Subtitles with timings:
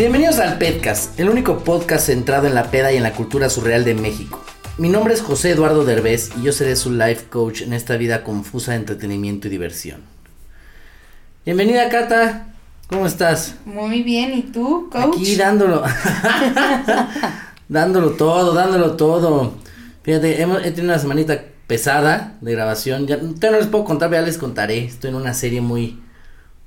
[0.00, 3.84] Bienvenidos al Pedcast, el único podcast centrado en la peda y en la cultura surreal
[3.84, 4.42] de México.
[4.78, 8.24] Mi nombre es José Eduardo Derbez y yo seré su life coach en esta vida
[8.24, 10.00] confusa de entretenimiento y diversión.
[11.44, 12.46] Bienvenida Cata,
[12.86, 13.56] ¿cómo estás?
[13.66, 15.16] Muy bien, ¿y tú, coach?
[15.18, 15.82] Aquí dándolo,
[17.68, 19.52] dándolo todo, dándolo todo.
[20.02, 24.22] Fíjate, hemos, he tenido una semanita pesada de grabación, ya no les puedo contar, ya
[24.22, 26.00] les contaré, estoy en una serie muy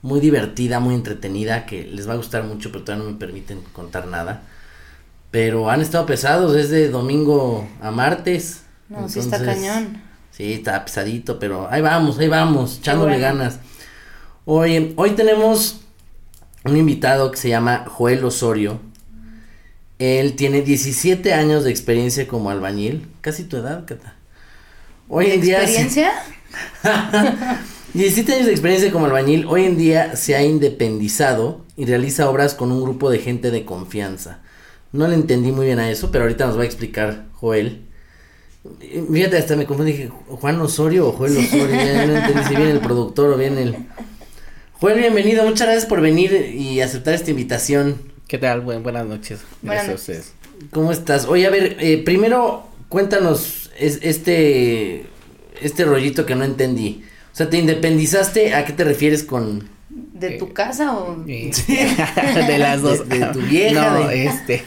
[0.03, 3.61] muy divertida, muy entretenida, que les va a gustar mucho, pero todavía no me permiten
[3.71, 4.43] contar nada.
[5.31, 8.63] Pero han estado pesados desde domingo a martes.
[8.89, 10.01] No, sí está cañón.
[10.29, 13.59] Sí, está pesadito, pero ahí vamos, ahí vamos, echándole ganas.
[14.45, 15.79] Hoy, hoy tenemos
[16.65, 18.81] un invitado que se llama Joel Osorio.
[19.99, 24.15] Él tiene 17 años de experiencia como albañil, casi tu edad, Cata.
[25.07, 25.61] Hoy en día.
[25.61, 26.11] ¿Experiencia?
[27.93, 32.55] 17 años de experiencia como albañil, hoy en día se ha independizado y realiza obras
[32.55, 34.39] con un grupo de gente de confianza.
[34.91, 37.83] No le entendí muy bien a eso, pero ahorita nos va a explicar Joel.
[39.11, 41.75] Fíjate, hasta me confundí, dije, ¿Juan Osorio o Joel Osorio?
[41.75, 43.75] Ya no entendí si viene el productor o viene el...
[44.73, 48.01] Joel, bienvenido, muchas gracias por venir y aceptar esta invitación.
[48.27, 48.61] ¿Qué tal?
[48.61, 49.41] buenas noches.
[49.61, 50.33] Gracias a ustedes.
[50.71, 51.25] ¿Cómo estás?
[51.25, 55.05] Oye, a ver, eh, primero cuéntanos este,
[55.61, 57.03] este rollito que no entendí.
[57.33, 58.53] O sea, ¿te independizaste?
[58.53, 59.67] ¿A qué te refieres con...?
[59.89, 61.15] ¿De tu casa o...?
[61.25, 63.09] de las dos.
[63.09, 63.99] De, tu vieja.
[63.99, 64.61] No, este...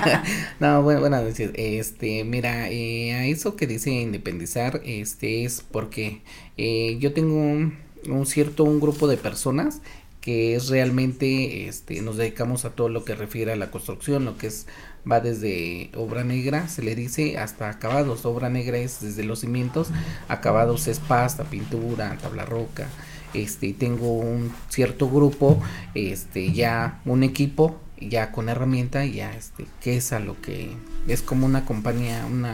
[0.58, 1.50] no, bueno, noches.
[1.52, 6.22] Este, mira, eh, a eso que dice independizar, este, es porque
[6.56, 7.76] eh, yo tengo un,
[8.08, 9.82] un cierto, un grupo de personas
[10.26, 14.36] que es realmente, este, nos dedicamos a todo lo que refiere a la construcción, lo
[14.36, 14.66] que es
[15.08, 18.26] va desde obra negra, se le dice, hasta acabados.
[18.26, 19.90] Obra negra es desde los cimientos,
[20.26, 22.88] acabados es pasta, pintura, tabla roca.
[23.34, 25.62] Este, tengo un cierto grupo,
[25.94, 30.70] este, ya un equipo, ya con herramienta, ya este, que es a lo que
[31.06, 32.52] es como una compañía, una,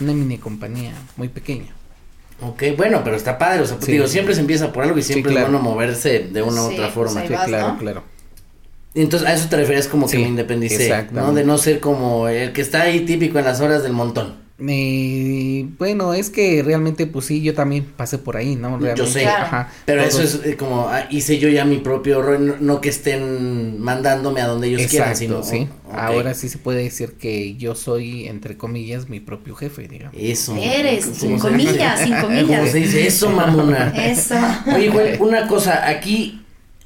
[0.00, 1.72] una mini compañía muy pequeña.
[2.42, 5.32] Ok, bueno, pero está padre, o sea, digo, siempre se empieza por algo y siempre
[5.32, 7.22] es bueno moverse de una u otra forma.
[7.22, 8.02] sí, claro, claro.
[8.94, 11.32] Entonces a eso te refieres como que me independicé, ¿no?
[11.32, 14.45] De no ser como el que está ahí típico en las horas del montón.
[14.58, 18.80] Eh, bueno, es que realmente, pues sí, yo también pasé por ahí, ¿no?
[18.94, 19.28] yo sé,
[19.84, 23.78] pero eso es eh, como, ah, hice yo ya mi propio rol, no, que estén
[23.78, 25.68] mandándome a donde ellos quieran, sino, sí.
[25.92, 30.16] Ahora sí se puede decir que yo soy, entre comillas, mi propio jefe, digamos.
[30.18, 30.56] Eso.
[30.56, 32.60] Eres, sin comillas, sin comillas.
[32.60, 33.06] ¿Cómo se dice?
[33.06, 33.88] Eso, mamona.
[33.90, 34.36] Eso.
[34.74, 36.42] Oye, güey, una cosa, aquí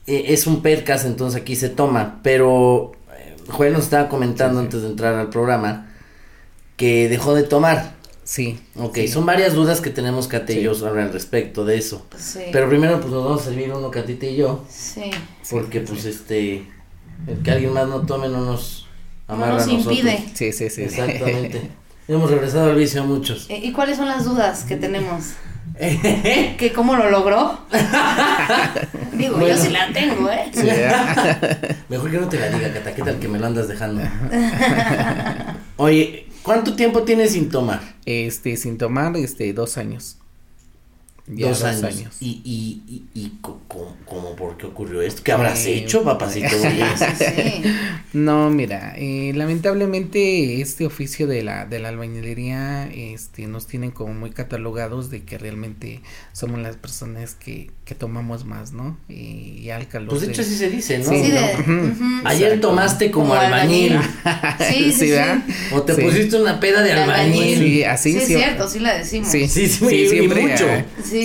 [0.09, 4.83] eh, es un podcast, entonces aquí se toma, pero eh, Joel nos estaba comentando antes
[4.83, 5.87] de entrar al programa
[6.81, 7.93] que dejó de tomar.
[8.25, 8.59] Sí.
[8.75, 12.07] Ok, son varias dudas que tenemos Kate y yo al respecto de eso.
[12.17, 12.45] Sí.
[12.53, 14.65] Pero primero pues nos vamos a servir uno Catita y yo.
[14.67, 15.11] Sí.
[15.51, 16.67] Porque pues este,
[17.27, 18.87] el que alguien más no tome no nos
[19.29, 20.25] amarra no nos impide.
[20.33, 20.85] Sí, sí, sí.
[20.85, 21.71] Exactamente.
[22.09, 23.47] Hemos regresado al vicio a muchos.
[23.51, 25.35] ¿Y cuáles son las dudas que tenemos?
[25.79, 27.61] ¿Que cómo lo logró?
[29.13, 30.51] Digo, yo sí la tengo, ¿eh?
[31.91, 34.03] Mejor que no te la diga, Cata, ¿qué tal que me lo andas dejando?
[35.83, 37.81] Oye, ¿cuánto tiempo tienes sin tomar?
[38.05, 40.20] Este, sin tomar, este, dos años.
[41.31, 42.17] Dos, años.
[42.21, 45.23] ¿Y, y, y, y cómo, por qué ocurrió esto?
[45.23, 46.49] ¿Qué habrás eh, hecho, papacito?
[48.13, 54.15] no, mira, eh, lamentablemente este oficio de la, de la albañilería este, nos tienen como
[54.15, 58.99] muy catalogados de que realmente somos las personas que, que tomamos más, ¿no?
[59.09, 60.11] Y, al calor.
[60.11, 61.11] Pues de hecho así se dice, ¿no?
[61.11, 61.33] Sí,
[62.25, 63.99] Ayer tomaste como, albañil.
[64.71, 65.13] Sí, sí,
[65.73, 67.59] O te pusiste una peda de albañil.
[67.59, 68.19] Sí, así sí.
[68.19, 69.31] es cierto, sí la decimos.
[69.31, 70.67] Sí, sí, siempre, mucho.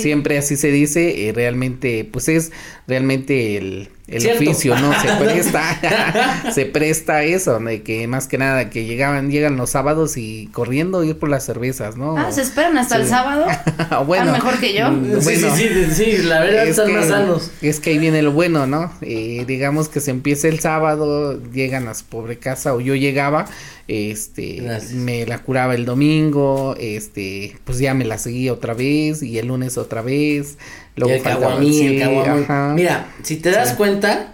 [0.02, 2.52] Siempre así se dice, y realmente, pues es
[2.88, 4.92] realmente el, el oficio, ¿no?
[5.02, 10.18] Se presta, se presta eso, de que más que nada que llegaban, llegan los sábados
[10.18, 12.18] y corriendo ir por las cervezas, ¿no?
[12.18, 13.46] Ah, se esperan hasta el sábado.
[14.06, 14.92] bueno, mejor que yo.
[14.92, 17.52] Mm, sí, sí, sí, la verdad están más sanos.
[17.62, 18.92] Es que ahí viene lo bueno, ¿no?
[19.02, 23.46] Eh, digamos que se empieza el sábado, llegan a su pobre casa, o yo llegaba,
[23.88, 24.62] este,
[24.94, 29.48] me la curaba el domingo, este, pues ya me la seguía otra vez, y el
[29.48, 30.58] lunes otra vez,
[30.96, 34.34] Luego el el Mira, si te das cuenta,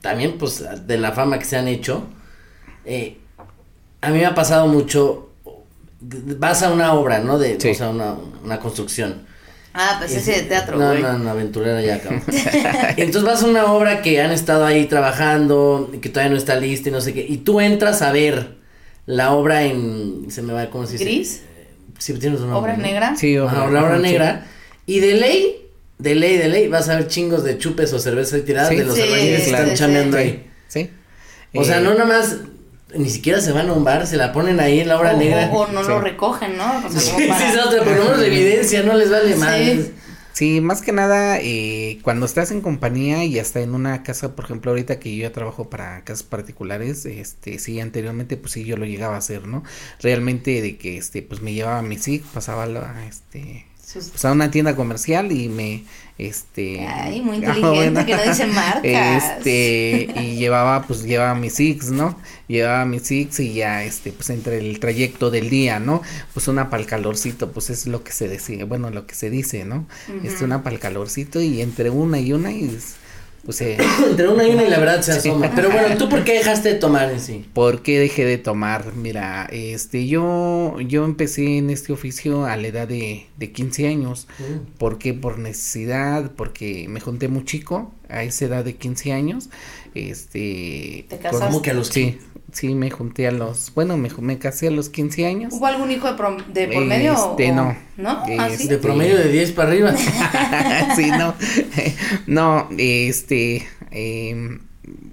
[0.00, 2.06] también pues de la fama que se han hecho,
[2.84, 3.18] eh,
[4.00, 5.30] a mí me ha pasado mucho,
[6.00, 7.38] vas a una obra, ¿no?
[7.38, 9.26] De, O sea, una, una construcción.
[9.74, 12.22] Ah, pues ese de teatro, No, no, no, aventurera ya, cabrón.
[12.96, 16.88] Entonces vas a una obra que han estado ahí trabajando, que todavía no está lista
[16.88, 18.56] y no sé qué, y tú entras a ver
[19.06, 21.04] la obra en, se me va, ¿cómo se dice?
[21.04, 21.42] ¿Gris?
[21.98, 23.14] Sí, tienes una ¿Obra negra?
[23.16, 24.46] Sí, obra, la obra negra.
[24.86, 25.67] Y de ley
[25.98, 28.94] de ley, de ley, vas a ver chingos de chupes o cerveza retiradas de los
[28.94, 30.48] sí, que están chameando ahí.
[30.68, 30.90] Sí.
[31.54, 32.36] O sea, no nomás,
[32.94, 35.50] ni siquiera se van a un bar, se la ponen ahí en la hora negra.
[35.52, 36.88] O, no lo recogen, ¿no?
[36.90, 39.58] sí, sí, es otra, por lo menos de evidencia, no les vale más.
[40.38, 44.44] Sí, más que nada, eh, cuando estás en compañía y hasta en una casa, por
[44.44, 48.76] ejemplo, ahorita que yo ya trabajo para casas particulares, este, sí, anteriormente, pues sí, yo
[48.76, 49.64] lo llegaba a hacer, ¿no?
[50.00, 54.50] Realmente de que, este, pues me llevaba mi SIG, pasaba, la, este, pues a una
[54.50, 55.84] tienda comercial y me
[56.18, 59.24] este ay muy ah, inteligente que no dice marcas.
[59.38, 62.18] Este y llevaba pues llevaba mis six no
[62.48, 66.02] llevaba mis six y ya este pues entre el trayecto del día no
[66.34, 69.30] pues una para el calorcito pues es lo que se decía bueno lo que se
[69.30, 69.86] dice no
[70.22, 72.78] este una para el calorcito y entre una y una y
[73.48, 73.78] pues, eh,
[74.10, 75.50] Entre una y una y la verdad se asoma.
[75.56, 77.46] Pero bueno, ¿tú por qué dejaste de tomar en sí?
[77.54, 78.94] ¿Por qué dejé de tomar?
[78.94, 84.28] Mira, este, yo, yo empecé en este oficio a la edad de, de 15 años.
[84.38, 84.76] Mm.
[84.76, 85.14] ¿Por qué?
[85.14, 89.48] Por necesidad, porque me junté muy chico, a esa edad de 15 años.
[89.94, 91.06] Este.
[91.08, 91.46] ¿Te casaste?
[91.46, 92.18] ¿Cómo que a los Sí,
[92.58, 95.54] sí, me junté a los, bueno, me, me casé a los 15 años.
[95.54, 97.12] ¿Hubo algún hijo de, por medio?
[97.12, 97.76] Este, no.
[97.96, 98.22] ¿No?
[98.38, 99.94] ¿Ah, este, de promedio de 10 para arriba.
[100.96, 101.34] sí, no.
[102.26, 104.58] no, este, eh,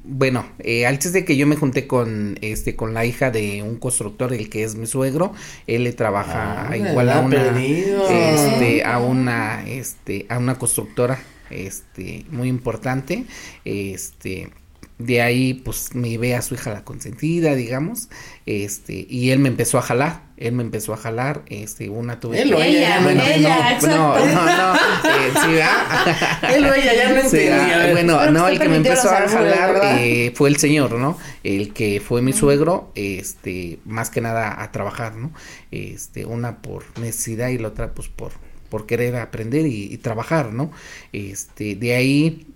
[0.04, 3.78] bueno, eh, antes de que yo me junté con este con la hija de un
[3.78, 5.34] constructor, el que es mi suegro,
[5.68, 11.20] él le trabaja ah, igual a una este a una este a una constructora
[11.50, 13.26] este muy importante,
[13.66, 14.52] este
[14.98, 18.08] de ahí pues me ve a su hija la consentida digamos
[18.46, 22.42] este y él me empezó a jalar él me empezó a jalar este una tuve
[22.42, 24.76] él o ella, bueno, ella no, no, no no
[25.06, 29.28] eh, sí él o ella ya no entendía bueno no el que me empezó a
[29.28, 34.62] jalar eh, fue el señor no el que fue mi suegro este más que nada
[34.64, 35.34] a trabajar no
[35.72, 38.32] este una por necesidad y la otra pues por
[38.70, 40.72] por querer aprender y, y trabajar no
[41.12, 42.55] este de ahí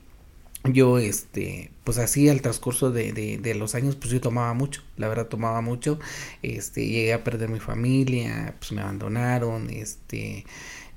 [0.66, 5.08] yo este pues así al transcurso de, de, los años pues yo tomaba mucho la
[5.08, 6.00] verdad tomaba mucho
[6.44, 10.46] este llegué a perder mi familia pues me abandonaron este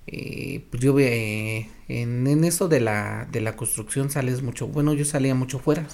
[0.08, 4.94] eh, pues yo eh, en, en, eso de la de la construcción sales mucho bueno
[4.94, 5.86] yo salía mucho fuera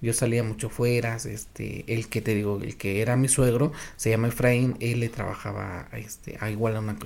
[0.00, 4.10] yo salía mucho fuera, este, el que te digo, el que era mi suegro, se
[4.10, 6.96] llama Efraín, él le trabajaba este, a igual a una,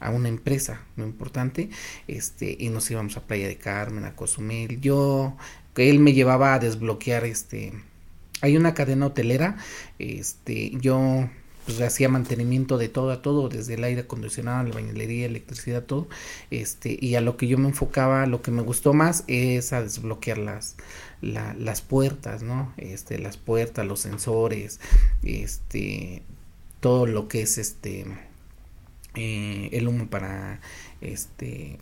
[0.00, 1.70] a una empresa muy importante,
[2.06, 5.36] este, y nos íbamos a Playa de Carmen, a Cozumel, yo,
[5.76, 7.72] él me llevaba a desbloquear, este,
[8.40, 9.56] hay una cadena hotelera,
[9.98, 11.28] este, yo
[11.68, 16.08] pues hacía mantenimiento de todo a todo, desde el aire acondicionado, la bañilería, electricidad, todo,
[16.50, 19.82] este, y a lo que yo me enfocaba, lo que me gustó más es a
[19.82, 20.76] desbloquear las,
[21.20, 22.72] las puertas, ¿no?
[22.78, 24.80] Este, las puertas, los sensores,
[25.22, 26.22] este,
[26.80, 28.06] todo lo que es este,
[29.14, 30.62] eh, el humo para,
[31.02, 31.80] este,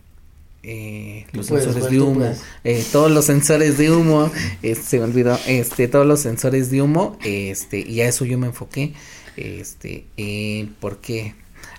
[0.66, 4.30] eh, los sensores de humo, eh, todos los sensores de humo,
[4.60, 8.48] se me olvidó, este, todos los sensores de humo, este, y a eso yo me
[8.48, 8.92] enfoqué,
[9.36, 11.34] este, eh, porque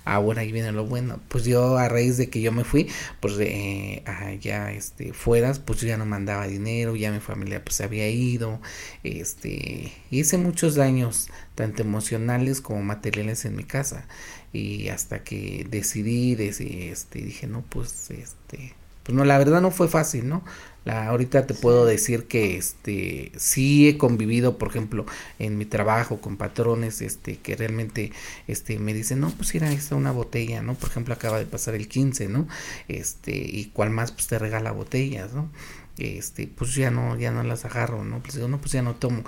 [0.05, 2.87] ahora ahí viene lo bueno, pues yo a raíz de que yo me fui,
[3.19, 7.75] pues eh, allá este fuera, pues yo ya no mandaba dinero, ya mi familia pues
[7.75, 8.61] se había ido,
[9.03, 14.07] este, hice muchos daños, tanto emocionales como materiales en mi casa,
[14.53, 18.73] y hasta que decidí, este, dije, no, pues este,
[19.03, 20.43] pues no, la verdad no fue fácil, ¿no?
[20.85, 25.05] La, ahorita te puedo decir que este sí he convivido, por ejemplo,
[25.39, 28.11] en mi trabajo con patrones este que realmente
[28.47, 30.75] este me dicen, "No, pues era esta una botella", ¿no?
[30.75, 32.47] Por ejemplo, acaba de pasar el 15, ¿no?
[32.87, 35.49] Este, y cuál más pues te regala botellas, ¿no?
[35.97, 38.19] Este, pues ya no ya no las agarro, ¿no?
[38.21, 39.23] Pues digo, "No, pues ya no tomo."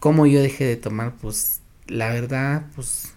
[0.00, 1.14] ¿Cómo yo dejé de tomar?
[1.20, 3.13] Pues la verdad, pues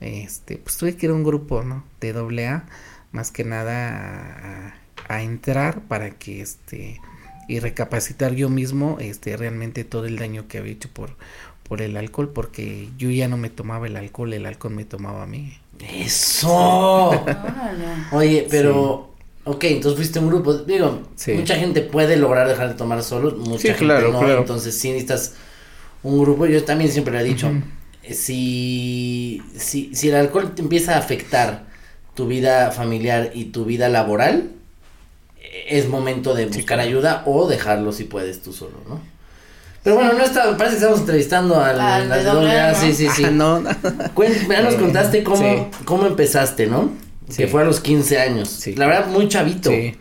[0.00, 1.84] este, pues tuve que ir a un grupo, ¿no?
[2.00, 2.66] De doble A,
[3.12, 4.74] más que nada
[5.08, 7.00] a, a, entrar para que este
[7.48, 11.16] y recapacitar yo mismo este realmente todo el daño que había hecho por
[11.68, 15.22] por el alcohol porque yo ya no me tomaba el alcohol, el alcohol me tomaba
[15.22, 15.56] a mí.
[15.80, 17.10] Eso.
[18.12, 19.10] Oye, pero
[19.44, 21.32] Ok, entonces fuiste un grupo, digo, sí.
[21.32, 24.40] mucha gente puede lograr dejar de tomar solo, mucha sí, gente claro, no, claro.
[24.40, 25.34] entonces sí necesitas
[26.02, 27.62] un grupo, yo también siempre le he dicho, uh -huh.
[28.08, 31.64] Si, si, si el alcohol te empieza a afectar
[32.14, 34.50] tu vida familiar y tu vida laboral,
[35.68, 39.00] es momento de buscar sí, ayuda o dejarlo si puedes tú solo, ¿no?
[39.82, 42.78] Pero bueno, no está, parece que estamos entrevistando al, Al al de doble A, ¿no?
[42.78, 43.24] sí, sí, sí.
[43.24, 43.62] Ah, no.
[43.62, 45.36] Ya nos contaste cómo,
[45.72, 45.78] Sí.
[45.86, 46.92] cómo empezaste, ¿no?
[47.34, 48.48] Que fue a los 15 años.
[48.48, 48.74] Sí.
[48.74, 49.70] La verdad, muy chavito.
[49.70, 49.96] Sí.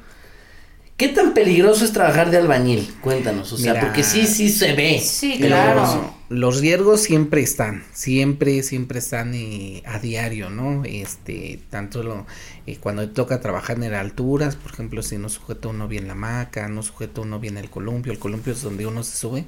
[0.99, 2.93] ¿Qué tan peligroso es trabajar de albañil?
[3.01, 3.85] Cuéntanos, o sea, Mira.
[3.85, 4.99] porque sí, sí se ve.
[4.99, 6.19] Sí, Pero- claro.
[6.27, 10.83] Los riesgos siempre están, siempre, siempre están eh, a diario, ¿no?
[10.85, 12.27] Este, tanto lo,
[12.67, 16.67] eh, cuando toca trabajar en alturas, por ejemplo, si no sujeta uno bien la hamaca,
[16.67, 19.45] no sujeta uno bien el columpio, el columpio es donde uno se sube,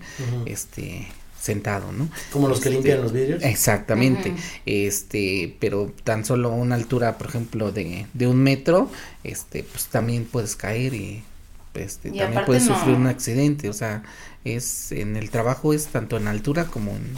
[0.47, 1.07] este,
[1.39, 2.09] sentado, ¿no?
[2.31, 3.43] Como los que Este, limpian los vidrios.
[3.43, 4.33] Exactamente,
[4.65, 8.89] este, pero tan solo una altura, por ejemplo, de, de un metro,
[9.23, 11.21] este, pues también puedes caer y
[11.75, 14.03] este, Y también puedes no- sufrir un accidente, o sea,
[14.45, 17.15] es en el trabajo es tanto en altura como en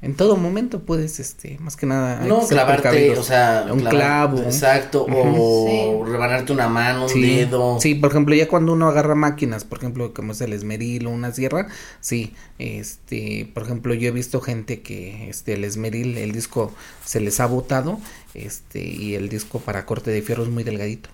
[0.00, 3.90] en todo momento puedes este más que nada No, que clavarte, o sea, un clavar-
[3.90, 4.42] clavo.
[4.44, 7.80] Exacto, o rebanarte una mano, un Sí, dedo.
[7.80, 11.10] sí, por ejemplo, ya cuando uno agarra máquinas, por ejemplo, como es el esmeril o
[11.10, 11.66] una sierra,
[12.00, 16.72] sí, este, por ejemplo, yo he visto gente que, este, el esmeril, el disco
[17.04, 17.98] se les ha botado,
[18.34, 21.08] este, y el disco para corte de fierro es muy delgadito,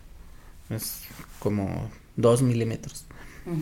[0.68, 1.00] es
[1.38, 3.06] como dos milímetros.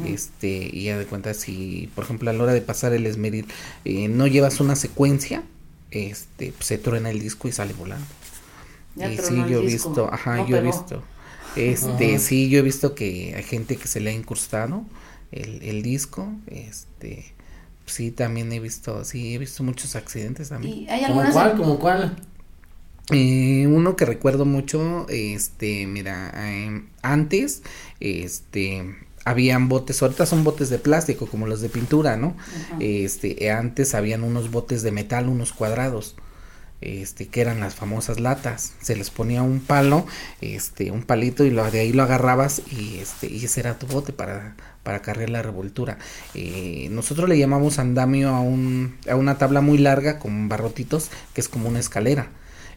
[0.07, 3.47] Este, y ya de cuenta, si, por ejemplo, a la hora de pasar el esmeril,
[3.85, 5.43] eh, no llevas una secuencia,
[5.91, 8.07] este, pues, se truena el disco y sale volando.
[8.95, 11.03] Ya y sí, yo he visto, ajá, no yo he visto.
[11.57, 14.85] Este, sí, yo he visto que hay gente que se le ha incrustado
[15.33, 17.33] el, el disco, este,
[17.87, 20.75] sí, también he visto, sí, he visto muchos accidentes también.
[20.75, 21.57] ¿Y hay ¿Como cuál?
[21.57, 22.17] ¿Como cuál?
[23.13, 27.63] Eh, uno que recuerdo mucho, este, mira, eh, antes,
[28.01, 32.37] este, habían botes, ahorita son botes de plástico como los de pintura, ¿no?
[32.39, 32.77] Ajá.
[32.81, 36.17] Este, eh, antes habían unos botes de metal, unos cuadrados,
[36.81, 40.05] este, que eran las famosas latas, se les ponía un palo,
[40.41, 43.87] este, un palito y lo, de ahí lo agarrabas y este, y ese era tu
[43.87, 45.99] bote para, para cargar la revoltura.
[46.35, 51.41] Eh, nosotros le llamamos andamio a un, a una tabla muy larga con barrotitos, que
[51.41, 52.31] es como una escalera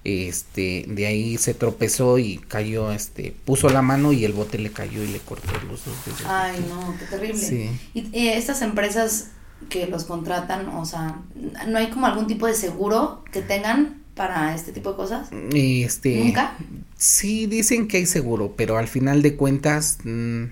[0.05, 4.71] este de ahí se tropezó y cayó este puso la mano y el bote le
[4.71, 6.21] cayó y le cortó los dos dedos.
[6.27, 7.37] Ay, no, qué terrible.
[7.37, 7.69] Sí.
[7.93, 9.31] Y eh, estas empresas
[9.69, 11.21] que los contratan, o sea,
[11.67, 15.29] ¿no hay como algún tipo de seguro que tengan para este tipo de cosas?
[15.51, 16.55] este ¿Nunca?
[16.97, 20.45] sí dicen que hay seguro pero al final de cuentas mm,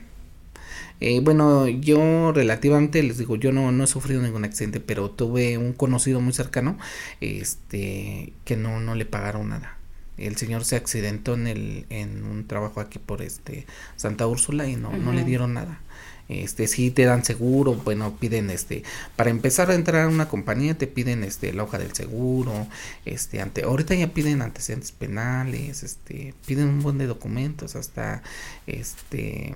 [1.04, 5.58] eh, bueno yo relativamente les digo yo no no he sufrido ningún accidente pero tuve
[5.58, 6.78] un conocido muy cercano
[7.20, 9.78] este que no no le pagaron nada.
[10.18, 13.66] El señor se accidentó en el en un trabajo aquí por este
[13.98, 15.82] Santa Úrsula y no no le dieron nada.
[16.30, 18.84] Este sí te dan seguro bueno piden este
[19.18, 22.66] para empezar a entrar a una compañía te piden este la hoja del seguro
[23.04, 28.24] este ante ahorita ya piden antecedentes penales este piden un buen de documentos hasta
[28.68, 29.54] este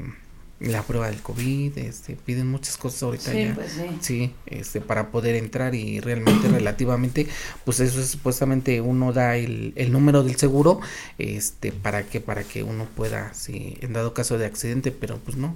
[0.59, 3.97] la prueba del covid este piden muchas cosas ahorita Sí, ya pues sí.
[4.01, 7.27] Sí, este, para poder entrar y realmente relativamente,
[7.65, 10.79] pues eso es supuestamente uno da el, el número del seguro,
[11.17, 15.37] este, para que, para que uno pueda, si en dado caso de accidente, pero pues
[15.37, 15.55] no.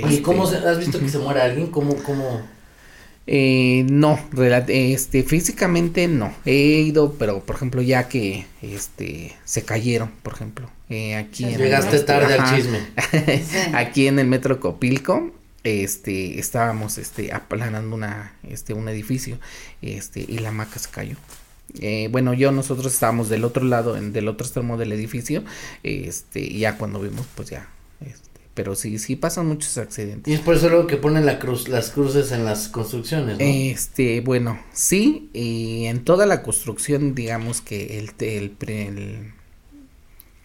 [0.00, 1.68] ¿Y cómo se- has visto que se muere alguien?
[1.68, 2.42] ¿Cómo, cómo?
[3.26, 4.18] Eh, no,
[4.68, 6.34] este, físicamente no.
[6.44, 11.56] He ido, pero por ejemplo, ya que este se cayeron, por ejemplo, eh, aquí en
[11.58, 12.80] Llegaste este, tarde al chisme.
[13.74, 15.30] aquí en el metro Copilco,
[15.62, 19.38] este, estábamos este aplanando una, este, un edificio,
[19.82, 21.16] este, y la hamaca se cayó.
[21.80, 25.44] Eh, bueno, yo nosotros estábamos del otro lado, en, del otro extremo del edificio,
[25.84, 27.68] este, y ya cuando vimos, pues ya,
[28.00, 30.30] este, pero sí, sí pasan muchos accidentes.
[30.30, 33.44] Y es por eso luego que ponen la cruz, las cruces en las construcciones, ¿no?
[33.44, 39.32] Este, bueno, sí, y en toda la construcción, digamos que el, el, el,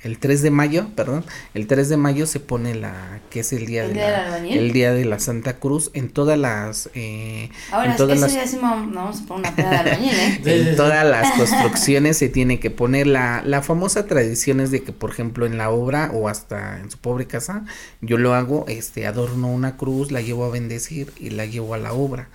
[0.04, 3.66] el 3 de mayo, perdón, el 3 de mayo se pone la, que es el
[3.66, 4.58] día, ¿El de, día del la, albañil?
[4.58, 8.34] el día de la Santa Cruz, en todas las, eh, Ahora, en todas ese las,
[8.34, 10.42] día sí vamos, a poner una peda de albañil, ¿eh?
[10.70, 14.94] En todas las construcciones se tiene que poner la, la famosa tradición es de que,
[14.94, 17.66] por ejemplo, en la obra o hasta en su pobre casa,
[18.02, 21.78] yo lo hago, este, adorno una cruz, la llevo a bendecir y la llevo a
[21.78, 22.30] la obra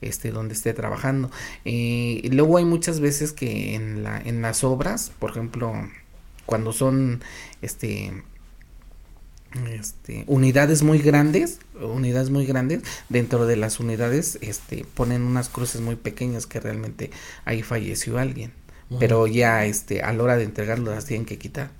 [0.00, 1.28] este donde esté trabajando
[1.64, 5.72] Eh, y luego hay muchas veces que en la en las obras por ejemplo
[6.48, 7.20] cuando son
[7.60, 8.10] este
[9.70, 15.82] este, unidades muy grandes, unidades muy grandes, dentro de las unidades este, ponen unas cruces
[15.82, 17.10] muy pequeñas que realmente
[17.44, 18.52] ahí falleció alguien,
[18.98, 21.70] pero ya este, a la hora de entregarlo las tienen que quitar.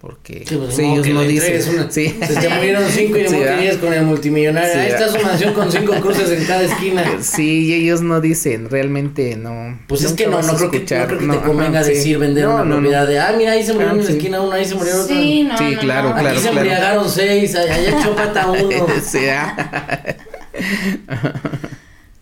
[0.00, 1.60] Porque Sí, pues, ellos que no le dicen.
[1.74, 2.16] una- Sí.
[2.24, 4.72] Se te murieron cinco y de Sí, llegues con el multimillonario.
[4.72, 7.04] Sí, Ahí está su mansión con cinco cruces en cada esquina.
[7.20, 9.76] Sí, y ellos no dicen, realmente no.
[9.88, 11.94] Pues es que no, no creo que, no creo que no, te convenga ajá, sí.
[11.94, 12.74] decir vender No, una no, no.
[12.76, 14.12] propiedad de, ah, mira, ahí se murió Ah, en la sí.
[14.12, 15.08] esquina uno, ahí se murió otro.
[15.16, 16.14] Sí, no, Sí, no, claro, no.
[16.14, 16.56] Aquí claro, se claro.
[16.58, 18.86] embriagaron seis, allá echó pata uno.
[19.32, 20.14] Ah.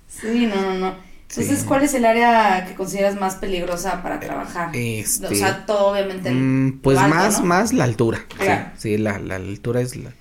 [0.09, 1.06] Sí, no, no, no.
[1.29, 4.71] Entonces, ¿cuál es el área que consideras más peligrosa para trabajar?
[4.75, 6.29] Este, o sea, todo obviamente.
[6.29, 7.47] el- Mm, pues alto, más, ¿no?
[7.47, 8.19] más la altura.
[8.31, 8.71] sí, Claro.
[8.77, 10.13] Sí, la, la altura es la-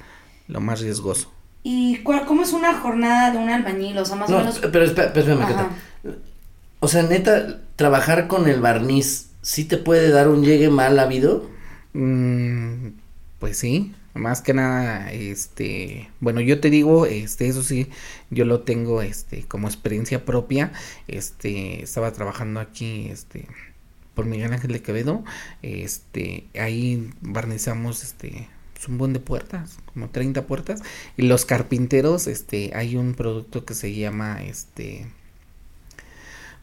[0.47, 1.31] lo más riesgoso.
[1.63, 3.97] ¿Y cuál, cómo es una jornada de un albañil?
[3.97, 4.59] O sea, más o No, menos.
[4.59, 5.47] pero espera, espera, espérame.
[5.47, 5.69] Cata.
[6.79, 11.49] O sea, neta, trabajar con el barniz, ¿sí te puede dar un llegue mal habido?
[11.93, 12.89] Mm,
[13.39, 17.89] pues sí, más que nada, este, bueno, yo te digo, este, eso sí,
[18.29, 20.71] yo lo tengo, este, como experiencia propia,
[21.07, 23.45] este, estaba trabajando aquí, este,
[24.15, 25.23] por Miguel Ángel de Quevedo,
[25.61, 30.81] este, ahí barnizamos, este, pues, un buen de puertas, como 30 puertas,
[31.17, 35.07] y los carpinteros, este, hay un producto que se llama, este,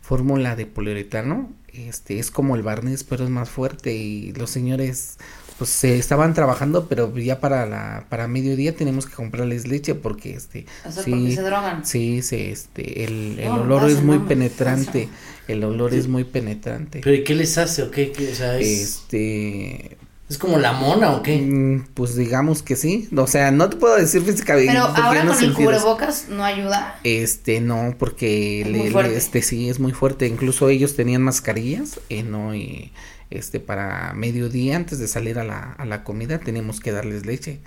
[0.00, 3.94] fórmula de poliuretano, este, es como el barniz, pero es más fuerte.
[3.94, 5.18] Y los señores
[5.54, 10.34] pues se estaban trabajando, pero ya para la para mediodía tenemos que comprarles leche porque
[10.34, 11.84] este O sea, sí, porque se drogan.
[11.84, 15.08] sí, se este el, el No, olor pasa, es muy no, penetrante,
[15.48, 17.00] el olor es muy penetrante.
[17.00, 18.12] ¿Pero y qué les hace o qué?
[18.12, 18.30] qué?
[18.30, 21.40] O sea, es, Este ¿es como la mona o qué?
[21.40, 25.34] mm, pues digamos que sí, o sea, no te puedo decir físicamente Pero ahora no
[25.34, 26.98] con el cubrebocas no ayuda.
[27.04, 30.26] Este, no, porque Es le- muy le- este sí es muy fuerte.
[30.28, 32.92] Incluso ellos tenían mascarillas, eh, no, y
[33.38, 37.60] este para mediodía antes de salir a la, a la comida teníamos que darles leche.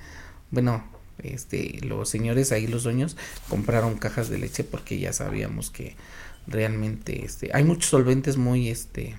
[0.51, 0.83] Bueno,
[1.23, 3.17] este, los señores ahí, los dueños,
[3.49, 5.95] compraron cajas de leche porque ya sabíamos que
[6.47, 9.15] realmente, este, hay muchos solventes muy, este,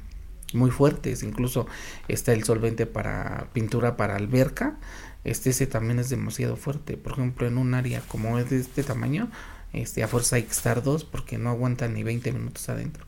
[0.52, 1.22] muy fuertes.
[1.22, 1.66] Incluso
[2.08, 4.76] está el solvente para pintura para alberca.
[5.24, 6.96] Este ese también es demasiado fuerte.
[6.96, 9.30] Por ejemplo, en un área como es de este tamaño,
[9.72, 13.05] este a fuerza hay que estar dos porque no aguantan ni 20 minutos adentro.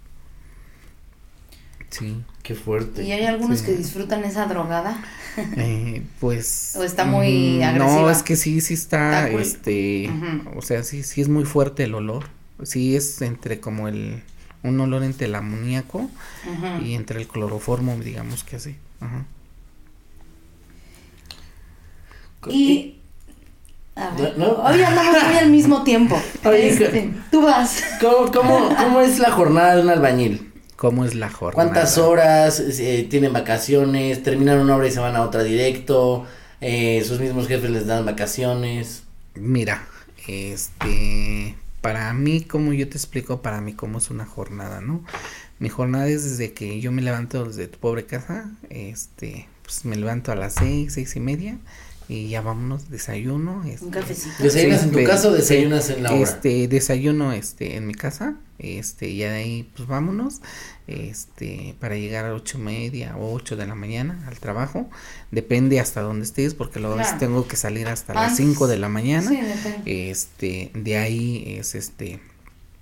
[1.90, 2.22] Sí.
[2.42, 3.02] Qué fuerte.
[3.04, 3.66] ¿Y hay algunos Sí.
[3.66, 5.02] que disfrutan esa drogada?
[5.56, 8.00] Eh, pues ¿O está muy mm, agresiva?
[8.02, 9.40] No, es que sí sí está, Está cool.
[9.42, 10.10] este,
[10.56, 12.24] o sea, sí sí es muy fuerte el olor.
[12.64, 14.22] Sí es entre como el
[14.64, 16.10] un olor entre el amoníaco
[16.84, 18.76] y entre el cloroformo, digamos que así.
[19.00, 19.24] Ajá.
[22.48, 22.94] Y.
[23.96, 24.52] A ver, No, no.
[24.62, 26.20] Hoy andamos muy al mismo tiempo.
[26.44, 27.82] Oye, Este, tú vas.
[28.00, 30.47] ¿Cómo, cómo, ¿Cómo es la jornada de un albañil?
[30.78, 31.54] ¿Cómo es la jornada?
[31.54, 32.60] ¿Cuántas horas?
[32.60, 34.22] Eh, ¿Tienen vacaciones?
[34.22, 36.24] ¿Terminan una obra y se van a otra directo?
[36.60, 39.02] Eh, ¿Sus mismos jefes les dan vacaciones?
[39.34, 39.88] Mira,
[40.28, 45.02] este, para mí, como yo te explico, para mí cómo es una jornada, ¿no?
[45.58, 49.96] Mi jornada es desde que yo me levanto desde tu pobre casa, este, pues me
[49.96, 51.58] levanto a las seis, seis y media
[52.08, 53.64] y ya vámonos, desayuno.
[53.64, 54.44] Este, Un cafecito.
[54.44, 56.22] ¿Desayunas en tu casa o desayunas en la obra?
[56.22, 60.40] Este, desayuno, este, en mi casa, este, y de ahí, pues vámonos,
[60.86, 64.88] este, para llegar a ocho y media o ocho de la mañana al trabajo,
[65.30, 67.18] depende hasta dónde estés, porque luego Claro.
[67.18, 68.36] tengo que salir hasta las Antes.
[68.46, 69.38] cinco de la mañana, Sí,
[69.86, 72.20] este, de ahí es este,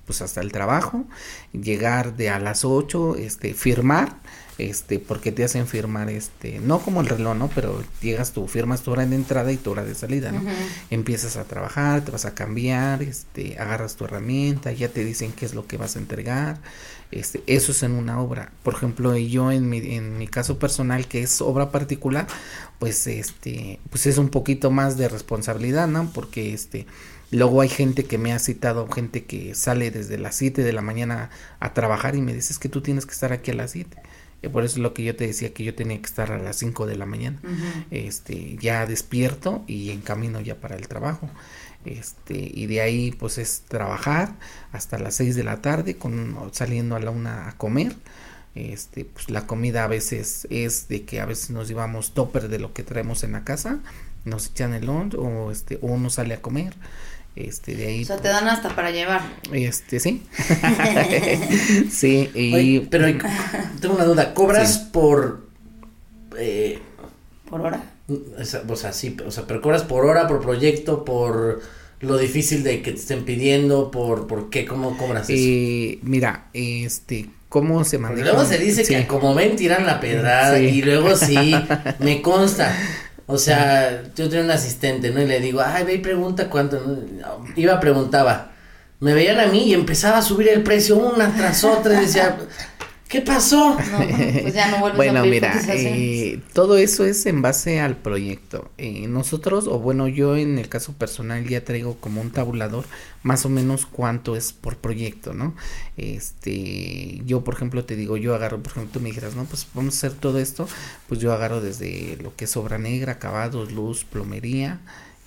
[0.06, 1.04] pues hasta el trabajo,
[1.52, 4.16] llegar de a las 8, este, firmar,
[4.58, 7.50] este, porque te hacen firmar, este, no como el reloj, ¿no?
[7.54, 10.42] Pero llegas tú, firmas tu hora de entrada y tu hora de salida, ¿no?
[10.88, 15.44] Empiezas a trabajar, te vas a cambiar, este, agarras tu herramienta, ya te dicen qué
[15.44, 16.58] es lo que vas a entregar,
[17.10, 18.50] este, eso es en una obra.
[18.62, 22.26] Por ejemplo, yo en mi, en mi caso personal, que es obra particular,
[22.78, 26.10] pues, este, pues es un poquito más de responsabilidad, ¿no?
[26.14, 26.86] Porque, este,
[27.30, 30.82] Luego hay gente que me ha citado, gente que sale desde las 7 de la
[30.82, 33.72] mañana a trabajar y me dice es que tú tienes que estar aquí a las
[33.72, 33.96] 7.
[34.42, 36.38] Y por eso es lo que yo te decía que yo tenía que estar a
[36.38, 37.40] las 5 de la mañana.
[37.90, 41.28] Este, ya despierto y en camino ya para el trabajo.
[41.84, 44.34] Este, y de ahí pues es trabajar
[44.72, 47.94] hasta las 6 de la tarde con saliendo a la una a comer.
[48.54, 52.58] Este, pues la comida a veces es de que a veces nos llevamos topper de
[52.58, 53.80] lo que traemos en la casa,
[54.24, 56.74] nos echan el lunch o este o uno sale a comer.
[57.36, 59.20] Este, de ahí O sea, te dan hasta para llevar.
[59.52, 60.22] este, sí.
[61.90, 63.06] sí, y Oye, pero
[63.80, 64.88] tengo una duda, ¿cobras Sí.
[64.92, 65.46] por...
[66.38, 66.78] Eh,
[67.48, 67.82] Por hora.
[68.68, 71.62] o sea, sí, o sea, pero cobras por hora, por proyecto, por
[72.00, 75.32] lo difícil de que te estén pidiendo, por, por qué, cómo cobras eso?
[75.36, 78.22] eh, mira, este, ¿cómo se maneja?
[78.32, 78.94] luego se dice Sí.
[78.94, 80.64] que como ven tiran la pedrada Sí.
[80.64, 81.54] y luego sí,
[82.00, 82.76] me consta.
[83.26, 85.20] O sea, yo tenía un asistente, ¿no?
[85.20, 86.80] Y le digo, ay, ve y pregunta cuánto.
[86.80, 87.44] ¿no?
[87.56, 88.52] Iba, preguntaba.
[89.00, 92.38] Me veían a mí y empezaba a subir el precio una tras otra y decía,
[93.08, 93.84] ¿qué pasó?
[93.84, 97.80] No, pues ya no vuelves a Bueno, pedir mira, eh, todo eso es en base
[97.80, 98.70] al proyecto.
[98.78, 102.86] Eh, nosotros, o bueno, yo en el caso personal ya traigo como un tabulador
[103.22, 105.54] más o menos cuánto es por proyecto, ¿no?
[105.98, 109.66] Este, yo por ejemplo te digo, yo agarro, por ejemplo, tú me dijeras, no, pues
[109.74, 110.66] vamos a hacer todo esto,
[111.08, 114.80] pues yo agarro desde lo que es obra negra, acabados, luz, plomería,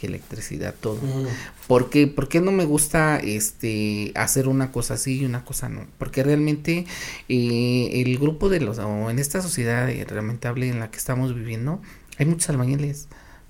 [0.08, 0.98] electricidad, todo.
[0.98, 1.28] Mm,
[1.68, 2.08] ¿Por qué?
[2.08, 5.86] ¿Por qué no me gusta este hacer una cosa así y una cosa no?
[5.98, 6.86] Porque realmente
[7.28, 11.82] eh, el grupo de los, o en esta sociedad lamentable en la que estamos viviendo,
[12.18, 13.08] hay muchos albañiles.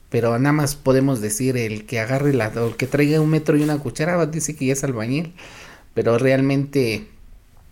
[0.09, 3.57] Pero nada más podemos decir el que agarre la, o el que traiga un metro
[3.57, 5.33] y una cuchara, dice que ya es albañil.
[5.93, 7.07] Pero realmente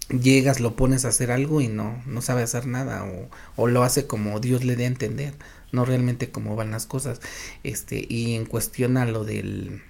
[0.09, 3.83] llegas, lo pones a hacer algo y no, no sabe hacer nada, o, o lo
[3.83, 5.33] hace como Dios le dé a entender,
[5.71, 7.19] no realmente cómo van las cosas.
[7.63, 9.81] Este, y en cuestión a lo del,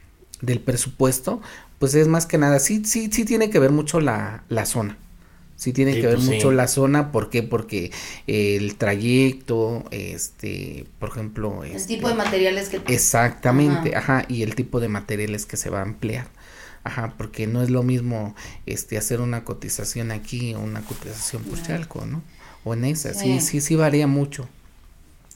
[0.41, 1.41] del presupuesto,
[1.79, 4.97] pues es más que nada, sí, sí, sí tiene que ver mucho la, la zona.
[5.55, 6.55] Sí tiene Sí, que ver pues, mucho sí.
[6.55, 7.41] la zona, ¿por qué?
[7.41, 7.91] Porque
[8.27, 14.25] el trayecto, este, por ejemplo, El este, tipo de materiales que Exactamente, ajá.
[14.27, 16.27] y el tipo de materiales que se va a emplear.
[16.83, 18.35] Ajá, porque no es lo mismo
[18.65, 22.21] este hacer una cotización aquí o una cotización por Chalco, ¿no?
[22.63, 23.41] O en esa, sí, Sí.
[23.41, 24.47] sí, sí varía mucho.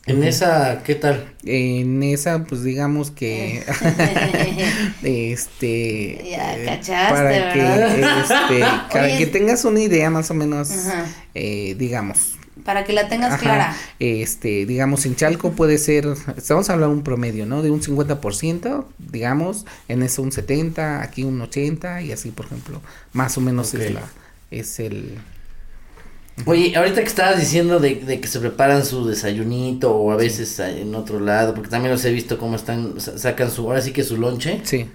[0.08, 1.32] En esa, ¿qué tal?
[1.44, 3.64] En esa, pues digamos que
[5.04, 8.60] este Ya cachaste, para que este,
[8.92, 9.18] para Oye.
[9.20, 10.70] que tengas una idea más o menos
[11.36, 12.34] eh, digamos
[12.66, 13.78] Para que la tengas Ajá, clara.
[14.00, 17.62] Este, digamos, en Chalco puede ser, estamos hablando de un promedio, ¿no?
[17.62, 22.82] De un 50%, digamos, en eso un 70, aquí un 80 y así, por ejemplo,
[23.14, 24.04] más o menos es la,
[24.50, 25.20] es el,
[26.46, 30.58] Oye, ahorita que estabas diciendo de, de que se preparan su desayunito o a veces
[30.60, 33.92] en otro lado, porque también los he visto cómo están, sa- sacan su, ahora sí
[33.94, 34.62] que su lonche.
[34.64, 34.90] sí,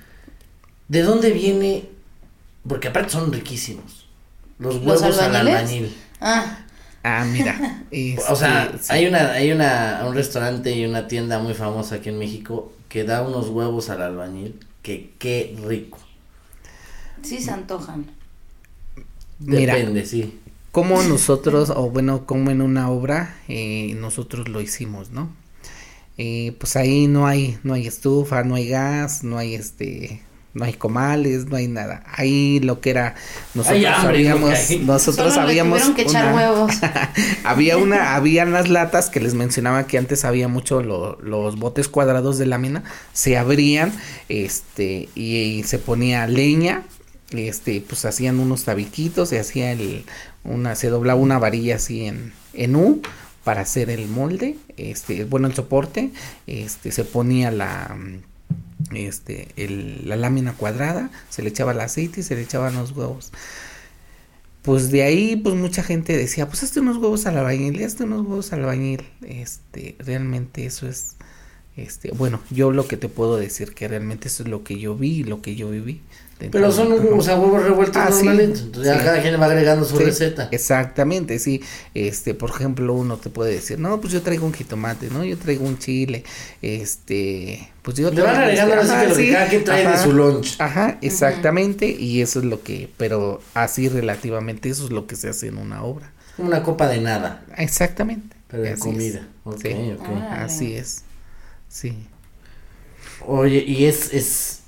[0.88, 1.88] ¿De dónde viene?
[2.68, 4.09] Porque aparte son riquísimos.
[4.59, 5.94] Los ¿Los huevos al albañil.
[6.20, 6.59] Ah,
[7.02, 7.85] ah, mira,
[8.28, 8.92] O sea, este, sí.
[8.92, 13.04] hay una, hay una, un restaurante y una tienda muy famosa aquí en México que
[13.04, 15.98] da unos huevos al albañil que qué rico.
[17.22, 18.06] sí se antojan.
[19.38, 19.74] Mira.
[19.74, 20.40] Depende, sí.
[20.76, 25.30] Como nosotros, o bueno, como en una obra, eh, nosotros lo hicimos, ¿no?
[26.18, 30.20] Eh, pues ahí no hay, no hay estufa, no hay gas, no hay este,
[30.52, 32.04] no hay comales, no hay nada.
[32.14, 33.14] Ahí lo que era,
[33.54, 34.78] nosotros habíamos, que hay.
[34.80, 36.72] nosotros Solo tuvieron que echar una- huevos.
[37.44, 41.88] había una, había unas latas que les mencionaba que antes había mucho lo- los botes
[41.88, 42.84] cuadrados de lámina,
[43.14, 43.94] se abrían,
[44.28, 46.82] este, y, se ponía leña,
[47.30, 50.04] este, pues hacían unos tabiquitos, se hacía el,
[50.46, 53.02] una, se doblaba una varilla así en, en U
[53.44, 56.11] para hacer el molde, este, bueno, el soporte,
[56.46, 57.96] este, se ponía la,
[58.94, 62.92] este, el- la lámina cuadrada, se le echaba el aceite y se le echaban los
[62.92, 63.32] huevos.
[64.62, 68.22] Pues de ahí, pues mucha gente decía, pues hazte unos huevos al albañil, hazte unos
[68.26, 69.04] huevos al albañil.
[69.24, 71.14] Este, realmente eso es,
[71.76, 74.96] este, bueno, yo lo que te puedo decir que realmente eso es lo que yo
[74.96, 76.00] vi y lo que yo viví.
[76.38, 78.61] Pero son o sea, huevos revueltos ah, normales.
[78.61, 80.49] Entonces ya cada quien va agregando su receta.
[80.53, 81.62] Exactamente, sí.
[81.94, 85.25] Este, por ejemplo, uno te puede decir, no, pues yo traigo un jitomate, ¿no?
[85.25, 86.25] Yo traigo un chile,
[86.61, 90.12] este, pues yo Le van agregando este, ajá, lo que cada quien trae de su
[90.12, 90.57] lunch.
[90.61, 95.31] Ajá, exactamente, y eso es lo que, pero así relativamente, eso es lo que se
[95.31, 96.12] hace en una obra.
[96.37, 97.44] Una copa de nada.
[97.57, 98.37] Exactamente.
[98.49, 99.27] Pero de comida.
[99.62, 99.75] sí.
[100.31, 101.03] Así es.
[101.68, 102.07] Sí.
[103.27, 104.61] Oye, y es, es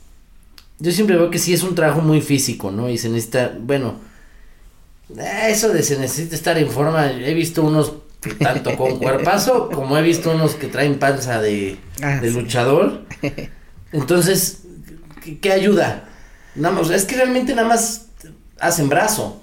[0.78, 2.88] yo siempre veo que sí es un trabajo muy físico, ¿no?
[2.88, 3.96] Y se necesita, bueno,
[5.48, 7.94] eso de se necesita estar en forma, he visto unos
[8.38, 13.02] tanto con cuerpazo como he visto unos que traen panza de, ah, de luchador.
[13.92, 14.62] Entonces,
[15.40, 16.08] ¿qué, ayuda?
[16.54, 18.06] Nada más, es que realmente nada más
[18.60, 19.42] hacen brazo.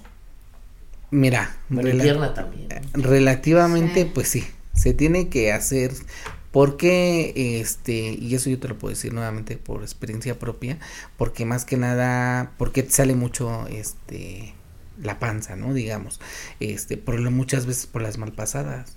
[1.11, 2.67] Mira, pierna también.
[2.93, 5.91] Relativamente, pues sí, se tiene que hacer
[6.55, 10.79] porque, este, y eso yo te lo puedo decir nuevamente por experiencia propia,
[11.17, 14.53] porque más que nada, porque sale mucho, este,
[14.97, 15.73] la panza, ¿no?
[15.73, 16.21] Digamos,
[16.61, 18.95] este, por lo, muchas veces por las malpasadas.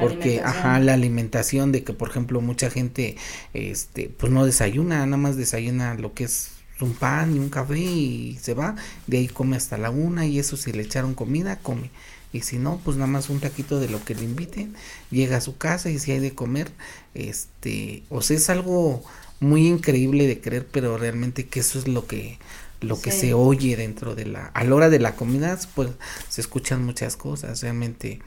[0.00, 3.18] porque, ajá, la alimentación de que, por ejemplo, mucha gente,
[3.52, 7.78] este, pues no desayuna, nada más desayuna lo que es un pan y un café
[7.78, 8.74] y se va,
[9.06, 11.90] de ahí come hasta la una y eso si le echaron comida, come
[12.36, 14.74] y si no, pues nada más un taquito de lo que le inviten,
[15.10, 16.70] llega a su casa y si hay de comer,
[17.14, 19.02] este, o sea, es algo
[19.40, 22.38] muy increíble de creer, pero realmente que eso es lo que
[22.82, 25.90] lo que se oye dentro de la a la hora de la comida, pues
[26.28, 28.20] se escuchan muchas cosas, realmente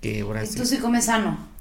[0.00, 1.55] que ahora ¿Y tú sí comes sano?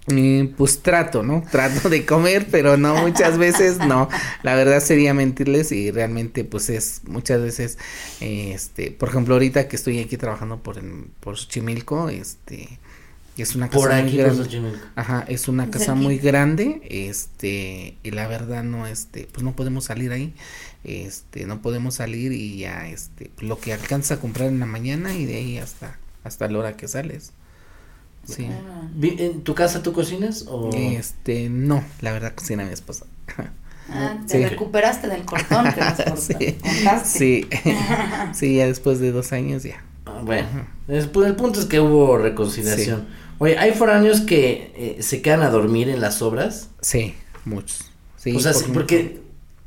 [0.55, 1.43] Pues trato, ¿no?
[1.51, 4.07] Trato de comer, pero no muchas veces, no.
[4.43, 7.77] La verdad sería mentirles y realmente pues es muchas veces,
[8.19, 10.81] este, por ejemplo ahorita que estoy aquí trabajando por,
[11.19, 12.79] por Xochimilco, este,
[13.37, 14.73] es una casa muy grande.
[14.95, 19.85] Ajá, es una casa muy grande, este, y la verdad no, este, pues no podemos
[19.85, 20.33] salir ahí,
[20.83, 25.15] este, no podemos salir y ya, este, lo que alcanza a comprar en la mañana
[25.15, 27.33] y de ahí hasta, hasta la hora que sales.
[28.25, 28.47] Sí.
[29.01, 30.69] ¿En tu casa tú cocinas o...?
[30.73, 33.05] Este, no, la verdad cocina mi esposa.
[33.89, 35.81] Ah, te recuperaste del cortón que
[36.17, 36.57] sí.
[37.03, 37.47] sí.
[38.33, 39.83] sí, ya después de dos años ya.
[40.05, 40.47] Ah, bueno,
[40.87, 43.07] después, el punto es que hubo reconciliación.
[43.37, 46.69] Oye, ¿hay foráneos que eh, se quedan a dormir en las obras?
[46.81, 47.91] Sí, muchos.
[48.17, 49.21] Sí, o sea, porque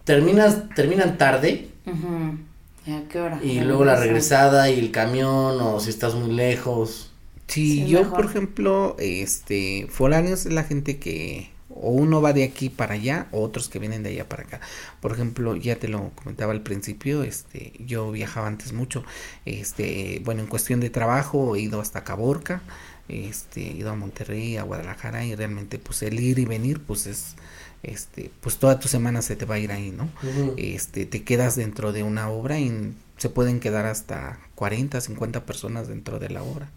[0.05, 1.69] terminas, terminan tarde.
[1.87, 3.39] ¿A qué hora?
[3.43, 7.08] Y luego la regresada y el camión o si estás muy lejos.
[7.49, 12.71] Sí, yo por ejemplo, este, foráneos es la gente que o uno va de aquí
[12.71, 14.61] para allá o otros que vienen de allá para acá.
[15.01, 19.05] Por ejemplo, ya te lo comentaba al principio, este, yo viajaba antes mucho,
[19.45, 22.63] este, bueno, en cuestión de trabajo he ido hasta Caborca,
[23.09, 27.07] este, he ido a Monterrey, a Guadalajara y realmente pues el ir y venir pues
[27.07, 27.37] es
[27.83, 30.09] este, pues toda tu semana se te va a ir ahí, ¿no?
[30.57, 35.89] Este, te quedas dentro de una obra y se pueden quedar hasta 40, 50 personas
[35.89, 36.71] dentro de la obra.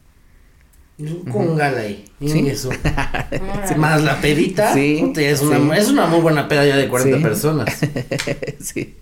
[1.32, 2.06] Con gala ahí.
[2.20, 2.70] Eso.
[3.78, 4.74] Más la pedita.
[4.74, 7.80] Sí, es, una, es una muy buena peda ya de 40 personas.
[8.60, 8.96] sí.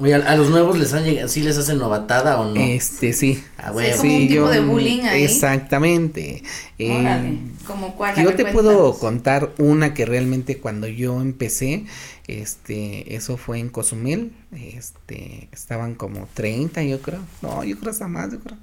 [0.00, 2.60] Oye, ¿a, los nuevos les han llegado, sí les hacen novatada o no?
[2.60, 3.42] Este, sí.
[3.56, 3.96] Ah, bueno.
[4.00, 5.24] Sí, un tipo de bullying ahí.
[5.24, 6.44] Exactamente.
[6.78, 8.14] Eh, ¿Como cuál?
[8.22, 11.86] Yo te puedo contar una que realmente cuando yo empecé,
[12.28, 18.06] este, eso fue en Cozumel, este, estaban como 30 yo creo, no, yo creo hasta
[18.06, 18.56] más, yo creo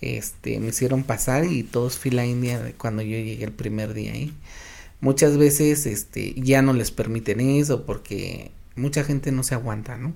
[0.00, 4.34] este, me hicieron pasar y todos fila india cuando yo llegué el primer día ahí.
[5.00, 10.14] Muchas veces este, ya no les permiten eso porque mucha gente no se aguanta, ¿no?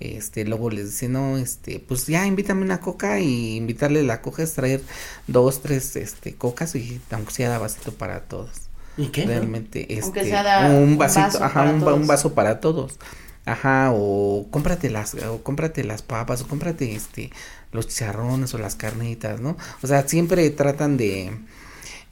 [0.00, 4.42] Este, luego les dicen, no, este, pues ya invítame una coca y invitarle la coca
[4.42, 4.82] es traer
[5.28, 8.50] dos, tres, este, cocas y aunque sea da vasito para todos.
[8.96, 9.24] ¿Y qué?
[9.24, 10.34] Realmente, este,
[10.68, 12.98] un vasito, ajá, un, un, vaso para todos.
[13.44, 17.30] Ajá, o cómprate las, o cómprate las papas, o cómprate este,
[17.72, 19.56] los chicharrones o las carnitas, ¿no?
[19.82, 21.32] O sea, siempre tratan de,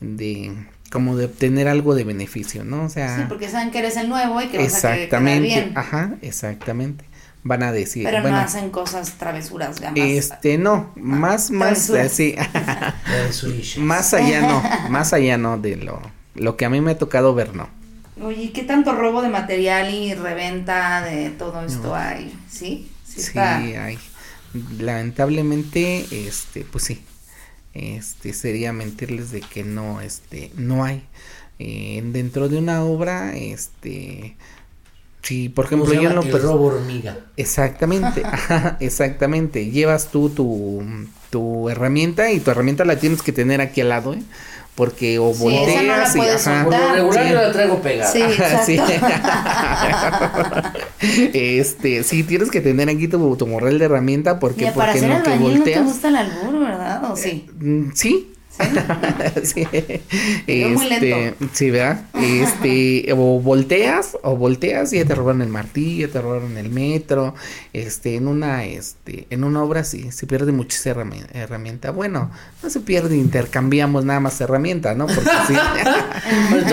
[0.01, 0.57] de,
[0.91, 2.85] como de obtener algo de beneficio, ¿no?
[2.85, 3.17] O sea.
[3.17, 5.73] Sí, porque saben que eres el nuevo y que vas exactamente, bien.
[5.77, 7.05] Ajá, exactamente.
[7.43, 8.05] Van a decir.
[8.05, 12.35] Pero no hacen cosas travesuras, ya Este, no, ah, más, más, así.
[13.79, 16.03] más allá no, más allá no de lo,
[16.35, 17.69] lo que a mí me ha tocado ver, no.
[18.23, 22.39] Oye, ¿qué tanto robo de material y reventa de todo esto hay?
[22.51, 22.91] ¿Sí?
[23.07, 23.99] Sí, sí hay
[24.79, 27.03] lamentablemente este pues sí
[27.73, 31.05] este sería mentirles de que no este no hay.
[31.59, 34.37] Eh, dentro de una obra este
[35.23, 37.19] sí por ejemplo yo no pero robo hormiga.
[37.37, 38.23] Exactamente
[38.81, 39.71] exactamente.
[39.71, 40.83] Llevas tú tu,
[41.31, 44.23] tu herramienta y tu herramienta la tienes que tener aquí al lado ¿eh?
[44.75, 47.31] Porque o Sí, esa no la volteas y puedes ajá, Por lo regular sí.
[47.31, 48.13] yo la traigo pegada.
[48.13, 48.23] Sí,
[48.67, 48.79] Sí.
[48.79, 50.71] exacto.
[51.35, 55.07] este, sí, tienes que tener aquí tu, tu morral de herramienta porque Mira, para porque
[55.07, 55.85] hacer no te albañil no te volteas.
[55.85, 57.11] gusta el albur, ¿verdad?
[57.13, 57.47] ¿O sí?
[57.61, 58.33] Mm, Sí.
[59.43, 59.67] sí.
[59.71, 60.01] Muy
[60.47, 61.47] Este, lento.
[61.53, 62.05] sí, ¿verdad?
[62.21, 66.71] Este, o volteas, o volteas y ya te robaron el martillo, ya te robaron el
[66.71, 67.35] metro.
[67.73, 71.91] Este, en una, este, en una obra sí, se pierde muchísima herrami- herramienta.
[71.91, 72.31] Bueno,
[72.63, 75.07] no se pierde, intercambiamos nada más herramienta, ¿no?
[75.07, 75.55] Porque sí.
[76.51, 76.65] Pues.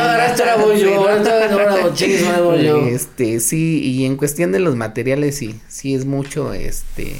[2.88, 7.16] Este, sí, y en cuestión de los materiales, sí, sí es mucho, este,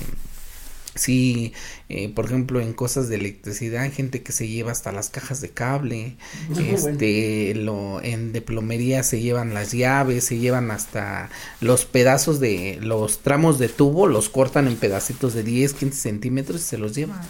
[0.98, 1.54] sí,
[1.90, 5.40] eh, por ejemplo, en cosas de electricidad, hay gente que se lleva hasta las cajas
[5.42, 6.18] de cable,
[6.50, 11.30] Muy este, lo, en de plomería se llevan las llaves, se llevan hasta
[11.62, 16.62] los pedazos de, los tramos de tubo, los cortan en pedacitos de 10, 15 centímetros
[16.62, 17.22] y se los llevan.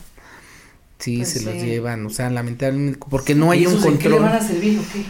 [1.00, 4.10] Sí, Pues se los llevan, o sea, lamentablemente, porque no hay ¿Y un en qué
[4.10, 5.06] le control, van a servir o qué?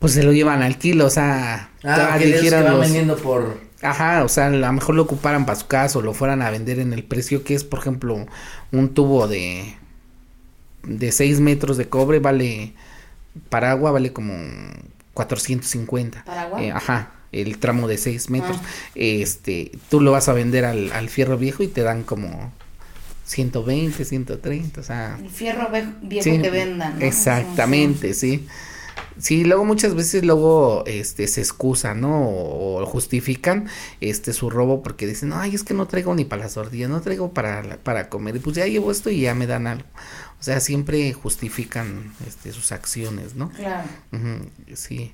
[0.00, 3.60] pues se lo llevan al kilo, o sea, Ah, que dijeran van los- vendiendo por...
[3.82, 6.50] Ajá, o sea, a lo mejor lo ocuparan para su casa o lo fueran a
[6.50, 8.26] vender en el precio que es, por ejemplo,
[8.72, 9.76] un tubo de
[10.82, 12.72] de 6 metros de cobre vale
[13.48, 14.34] para agua vale como
[15.14, 16.24] 450.
[16.24, 16.62] ¿Para agua?
[16.62, 18.56] Eh, ajá, el tramo de 6 metros.
[18.60, 18.90] Ah.
[18.94, 22.52] Este, tú lo vas a vender al, al fierro viejo y te dan como
[23.26, 25.68] 120, 130, o sea, El fierro
[26.02, 26.98] viejo Sí, que vendan.
[26.98, 27.04] ¿no?
[27.04, 28.38] Exactamente, sí.
[28.38, 28.46] Sí,
[29.44, 32.28] luego muchas veces luego este se excusan, ¿no?
[32.28, 33.68] O, o justifican
[34.00, 37.00] este su robo porque dicen, "Ay, es que no traigo ni para las tortillas, no
[37.00, 39.88] traigo para la- para comer." Y pues ya llevo esto y ya me dan algo.
[40.40, 43.50] O sea, siempre justifican este sus acciones, ¿no?
[43.50, 43.88] Claro.
[44.74, 45.12] Sí.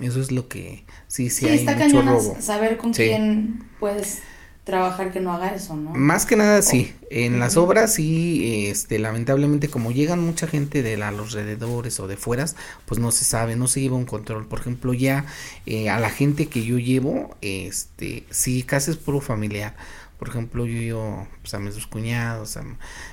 [0.00, 2.36] Eso es lo que sí sí, Sí, hay está mucho cañón robo.
[2.40, 3.04] saber con Sí.
[3.04, 4.18] quién puedes
[4.66, 5.92] trabajar que no haga eso, ¿no?
[5.94, 7.06] Más que nada sí, Oh.
[7.10, 12.08] en las obras sí, este, lamentablemente como llegan mucha gente de la- los alrededores o
[12.08, 14.46] de fueras, pues no se sabe, no se lleva un control.
[14.46, 15.24] Por ejemplo, ya
[15.66, 19.76] eh, a la gente que yo llevo, este, sí, casi es puro familiar.
[20.18, 22.64] Por ejemplo, yo llevo pues, a mis dos cuñados, a,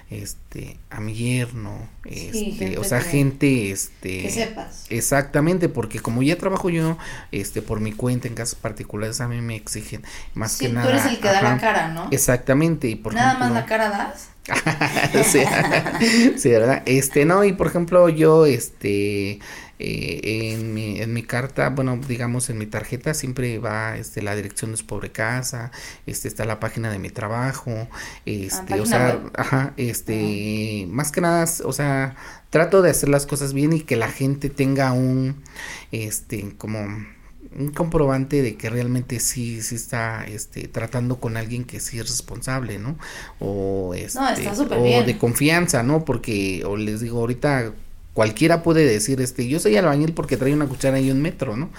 [0.10, 4.86] este, a mi yerno, este, o sea, gente, este, Que sepas.
[4.89, 6.98] Exactamente, porque como ya trabajo yo
[7.32, 10.76] este por mi cuenta en casas particulares a mí me exigen más Sí, que tú
[10.76, 10.89] nada.
[10.89, 12.08] eres el que da la cara, ¿no?
[12.12, 14.30] Exactamente, y por Nada ejemplo, más la cara das.
[15.26, 15.44] sí,
[16.38, 16.84] sí, ¿verdad?
[16.86, 19.39] Este, no, y por ejemplo, yo, este,
[19.86, 24.34] eh, en mi, en mi carta, bueno, digamos, en mi tarjeta siempre va, este, la
[24.34, 25.72] dirección de su pobre casa,
[26.06, 27.89] este, está la página de mi trabajo,
[28.26, 29.32] este, o sea, web.
[29.36, 32.15] ajá, este, más que nada, o sea,
[32.50, 35.43] trato de hacer las cosas bien y que la gente tenga un,
[35.91, 41.82] este, como un comprobante de que realmente sí, sí está, este, tratando con alguien que
[41.82, 42.98] sí es responsable, ¿no?
[43.39, 45.06] O, este, está súper o bien.
[45.06, 46.06] de confianza, ¿no?
[46.06, 47.74] Porque, o les digo, ahorita
[48.13, 51.69] cualquiera puede decir, este, yo soy albañil porque trae una cuchara y un metro, ¿no?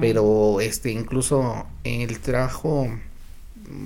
[0.00, 2.88] Pero, este, incluso el trabajo,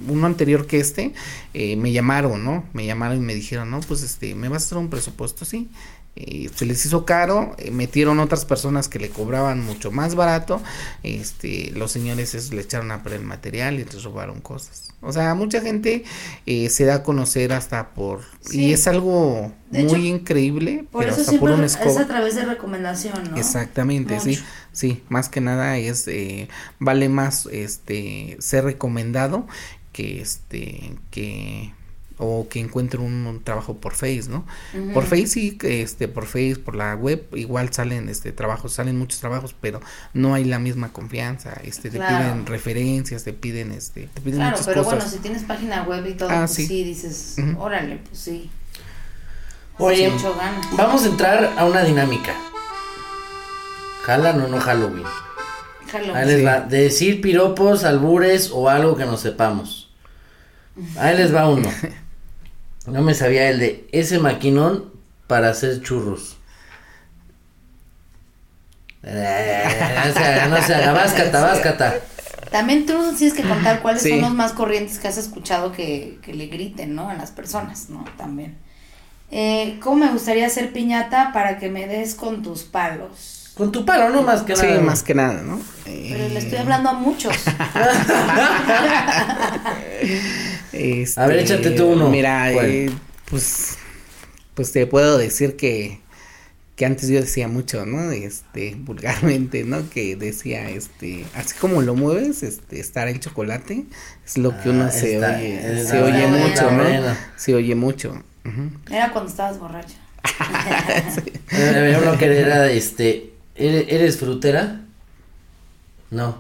[0.09, 1.13] uno anterior que este,
[1.55, 2.65] eh, me llamaron, ¿no?
[2.73, 5.45] Me llamaron y me dijeron, no, pues, este, ¿me vas a hacer un presupuesto?
[5.45, 5.69] Sí.
[6.15, 10.61] Eh, se les hizo caro, eh, metieron otras personas que le cobraban mucho más barato,
[11.03, 14.93] este, los señores le echaron a perder el material y les robaron cosas.
[15.01, 16.05] O sea, mucha gente
[16.45, 18.67] eh, se da a conocer hasta por, Sí.
[18.67, 22.07] y es algo De muy hecho, increíble, Por pero eso hasta por un es a
[22.07, 23.37] través de recomendación, ¿no?
[23.39, 24.43] Exactamente, sí, Mucho.
[24.73, 26.49] sí, más que nada es, eh,
[26.79, 29.47] vale más, este, ser recomendado
[29.93, 31.73] que, este, que,
[32.19, 34.45] o que encuentre un, un trabajo por Face, ¿no?
[34.95, 38.99] Por Face sí, que, este, por Face, por la web, igual salen, este, trabajos, salen
[38.99, 39.81] muchos trabajos, pero
[40.15, 42.19] no hay la misma confianza, este, te Claro.
[42.19, 44.99] piden referencias, te piden, este, te piden Claro, muchas pero cosas.
[45.01, 46.67] bueno, si tienes página web y todo, Ah, pues sí.
[46.67, 46.85] sí.
[46.85, 48.51] dices, órale, pues sí.
[49.79, 50.61] Oye, Sí, mucho gana.
[50.77, 52.35] vamos a entrar a una dinámica.
[54.05, 55.05] ¿Jalan o no Halloween?
[55.91, 56.15] Jalo.
[56.15, 56.45] Ahí les Sí.
[56.45, 56.61] va.
[56.61, 59.91] De decir piropos, albures o algo que no sepamos.
[60.99, 61.71] Ahí les va uno.
[62.87, 64.93] No me sabía el de ese maquinón
[65.27, 66.37] para hacer churros.
[69.05, 69.65] Eh,
[70.51, 70.57] no.
[72.51, 74.11] También tú nos tienes que contar cuáles Sí.
[74.11, 77.09] son los más corrientes que has escuchado que, que le griten, ¿no?
[77.09, 78.05] A las personas, ¿no?
[78.19, 78.59] También.
[79.31, 83.42] Eh, ¿Cómo me gustaría hacer piñata para que me des con tus palos?
[83.57, 84.81] Con tu palo, no más que Sí, nada.
[84.81, 85.61] más que nada, ¿no?
[85.85, 87.35] Pero le Eh, estoy hablando a muchos.
[90.73, 92.09] Este, A ver, échate tú uno.
[92.09, 92.91] Mira, eh,
[93.31, 93.77] pues,
[94.55, 96.01] pues te puedo decir que,
[96.77, 98.11] que antes yo decía mucho, ¿no?
[98.11, 99.89] Este, vulgarmente, ¿no?
[99.91, 103.85] Que decía, este, así como lo mueves, este, estar el chocolate,
[104.27, 106.85] es lo que uno Ah, se está- oye, está se oye mucho, ¿no?
[107.37, 108.23] Se oye mucho.
[108.91, 109.95] Era cuando estabas borracho.
[111.53, 113.32] Había uno que era, este,
[113.67, 114.81] ¿eres, eres frutera?
[116.11, 116.37] No.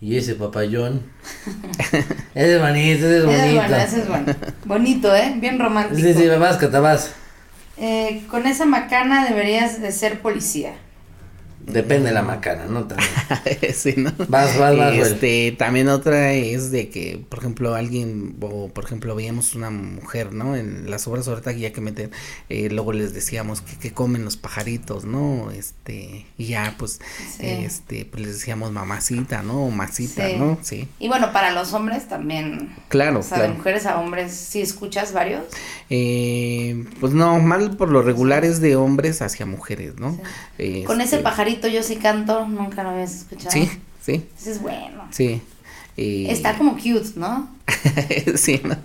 [0.00, 1.02] Y ese papayón.
[2.34, 3.54] ese es bonito, ese es Ese es bonito.
[3.54, 4.34] bueno, ese es bueno.
[4.64, 5.34] Bonito, ¿eh?
[5.36, 6.00] Bien romántico.
[6.00, 7.12] Sí, sí, vas, catabás.
[7.76, 10.74] Eh, con esa macana deberías de ser policía.
[11.66, 12.84] Depende de la macana, ¿no?
[12.84, 13.08] También.
[13.74, 14.12] sí, ¿no?
[14.28, 14.94] Vas, vas, vas.
[14.94, 20.32] Este, también otra es de que, por ejemplo, alguien, o por ejemplo, veíamos una mujer,
[20.32, 20.56] ¿no?
[20.56, 22.10] En las obras ahorita ya que meten,
[22.48, 25.50] eh, luego les decíamos que, que comen los pajaritos, ¿no?
[25.50, 27.00] Este, y ya, pues,
[27.36, 27.46] Sí.
[27.46, 29.64] este, pues les decíamos mamacita, ¿no?
[29.66, 30.36] O masita, Sí.
[30.36, 30.58] ¿no?
[30.62, 30.88] Sí.
[30.98, 32.74] Y bueno, para los hombres también.
[32.88, 33.52] Claro, O sea, claro.
[33.52, 35.44] de mujeres a hombres, ¿sí escuchas varios?
[35.90, 40.18] Eh, pues no, mal por lo regular es de hombres hacia mujeres, ¿no?
[40.86, 41.18] Con ese Este,
[41.62, 43.50] yo sí canto, nunca lo habías escuchado.
[43.50, 43.70] Sí,
[44.04, 45.08] sí, Ese es bueno.
[45.10, 45.42] sí.
[45.96, 47.48] Y- Está como cute, ¿no?
[48.36, 48.76] sí, ¿no?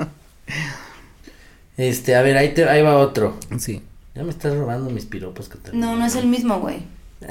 [1.78, 3.38] Este, a ver, ahí, te, ahí va otro.
[3.58, 3.82] Sí.
[4.16, 5.86] Ya me estás robando mis piropos, Catalina.
[5.86, 6.84] No, no es el mismo, güey.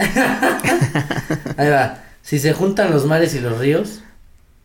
[1.57, 2.03] Ahí va.
[2.23, 4.01] Si se juntan los mares y los ríos,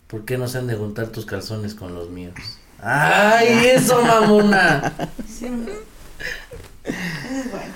[0.07, 2.33] ¿por qué no se han de juntar tus calzones con los míos?
[2.81, 4.93] ¡Ay, eso, mamona!
[5.27, 5.47] Sí.
[6.83, 7.73] Ese es bueno.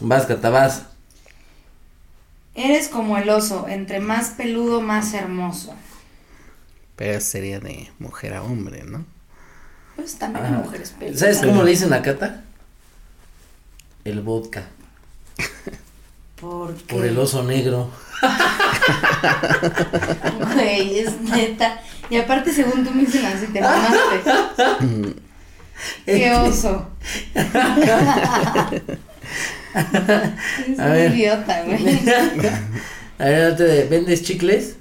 [0.00, 0.82] Vas, catabás.
[2.58, 5.74] Eres como el oso, entre más peludo, más hermoso.
[6.96, 9.04] Pero sería de mujer a hombre, ¿no?
[9.94, 11.20] Pues también hay Ah, mujeres peludas.
[11.20, 12.42] ¿Sabes cómo le dicen a Cata?
[14.04, 14.64] El vodka.
[16.40, 16.94] ¿Por qué?
[16.94, 17.90] Por el oso negro.
[20.54, 21.80] Güey, es neta.
[22.10, 25.14] Y aparte, según tú me dicen así, te mamaste.
[26.06, 26.88] Qué oso.
[29.74, 31.12] es A un ver.
[31.12, 31.84] idiota, güey.
[33.18, 34.76] A ver, otro de, ¿vendes chicles?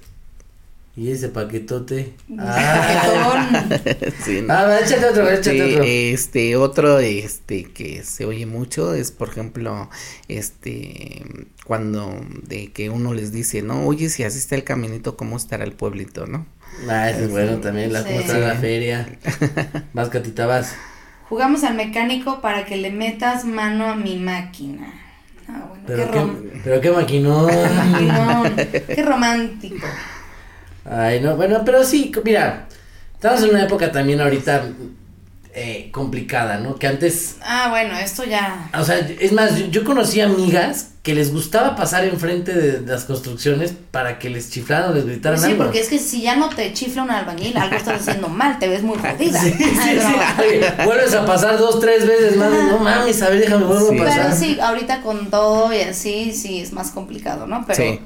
[0.95, 2.13] Y ese paquetote.
[2.39, 3.67] Ah,
[4.25, 4.51] sí, ¿no?
[4.53, 5.83] a ver, échate otro, échate Sí, otro.
[5.83, 9.91] este, otro, este, que se oye mucho es, por ejemplo,
[10.27, 11.23] este,
[11.65, 15.65] cuando de que uno les dice, no, oye, si así está el caminito, ¿cómo estará
[15.65, 16.47] el pueblito, no?
[16.89, 18.07] Ah, ese es bueno también, la Sí.
[18.09, 19.07] cómo está la feria.
[19.93, 20.73] Vas, Catita, vas.
[21.30, 24.93] Jugamos al mecánico para que le metas mano a mi máquina.
[25.47, 27.73] Ah, bueno, qué, Pero rom qué, pero qué maquinón.
[27.75, 28.69] maquinón.
[28.93, 29.88] qué romántico.
[30.86, 32.67] Ay, no, bueno, pero sí, mira,
[33.13, 34.63] estamos en una época también ahorita
[35.60, 36.76] eh, complicada, ¿no?
[36.76, 38.70] Que antes, Ah, bueno, esto ya.
[38.78, 42.91] o sea, es más, yo, yo conocí amigas que les gustaba pasar enfrente de, de
[42.91, 45.64] las construcciones para que les chiflaran o les gritaran Sí, algo.
[45.64, 48.68] porque es que si ya no te chifla un albañil, algo estás haciendo mal, te
[48.68, 49.41] ves muy jodida.
[49.41, 50.60] Sí, sí, sí.
[50.86, 52.51] vuelves a pasar dos, tres veces más.
[52.51, 53.99] No mames, a ver, déjame vuelvo Sí.
[53.99, 54.22] a pasar.
[54.26, 57.64] Pero sí, ahorita con todo y así, sí es más complicado, ¿no?
[57.66, 57.99] Pero, Sí.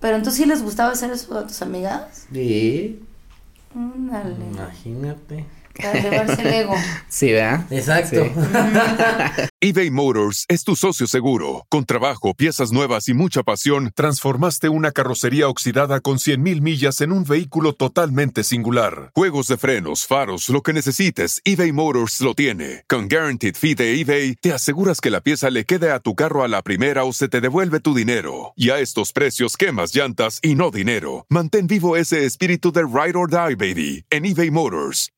[0.00, 2.26] pero entonces sí les gustaba hacer eso a tus amigas.
[2.30, 3.00] Sí,
[3.74, 4.34] Ándale.
[4.52, 5.46] imagínate.
[5.76, 6.74] Para elevarse el ego.
[7.08, 7.66] Sí, ¿verdad?
[7.70, 8.24] Exacto.
[8.24, 8.30] Sí.
[9.60, 11.66] eBay Motors es tu socio seguro.
[11.68, 17.12] Con trabajo, piezas nuevas y mucha pasión, transformaste una carrocería oxidada con 100.000 millas en
[17.12, 19.10] un vehículo totalmente singular.
[19.14, 22.84] Juegos de frenos, faros, lo que necesites, eBay Motors lo tiene.
[22.88, 26.44] Con Guaranteed Fee de eBay, te aseguras que la pieza le quede a tu carro
[26.44, 28.54] a la primera o se te devuelve tu dinero.
[28.56, 31.26] Y a estos precios, quemas llantas y no dinero.
[31.28, 35.10] Mantén vivo ese espíritu de Ride or Die, baby, en eBay Motors.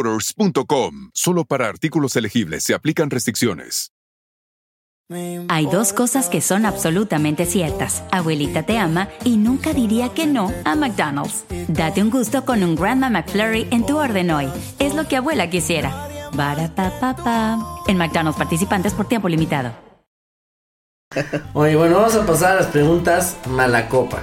[0.00, 1.10] ebaymotors.com.
[1.12, 3.90] Solo para artículos elegibles se aplican restricciones.
[5.48, 8.02] Hay dos cosas que son absolutamente ciertas.
[8.10, 11.44] Abuelita te ama y nunca diría que no a McDonald's.
[11.68, 14.48] Date un gusto con un Grandma McFlurry en tu orden hoy.
[14.78, 16.08] Es lo que abuela quisiera.
[16.32, 17.58] Barapapapa.
[17.86, 19.74] En McDonald's participantes por tiempo limitado.
[21.52, 24.22] Oye, bueno, vamos a pasar a las preguntas malacopa.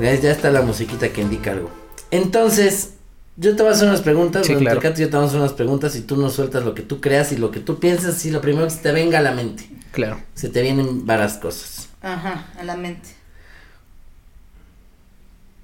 [0.00, 1.70] Ya, ya está la musiquita que indica algo.
[2.10, 2.94] Entonces,
[3.42, 4.80] yo te voy a hacer unas preguntas, Sí, claro.
[4.80, 7.00] Y yo te vamos a hacer unas preguntas y tú nos sueltas lo que tú
[7.00, 9.32] creas y lo que tú piensas y lo primero que se te venga a la
[9.32, 9.68] mente.
[9.90, 10.20] Claro.
[10.34, 11.88] Se te vienen varias cosas.
[12.00, 13.08] Ajá, a la mente.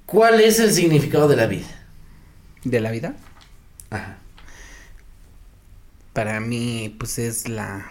[0.05, 1.67] ¿Cuál es el significado de la vida?
[2.63, 3.15] ¿De la vida?
[3.89, 4.17] Ajá.
[6.13, 7.89] Para mí, pues es la,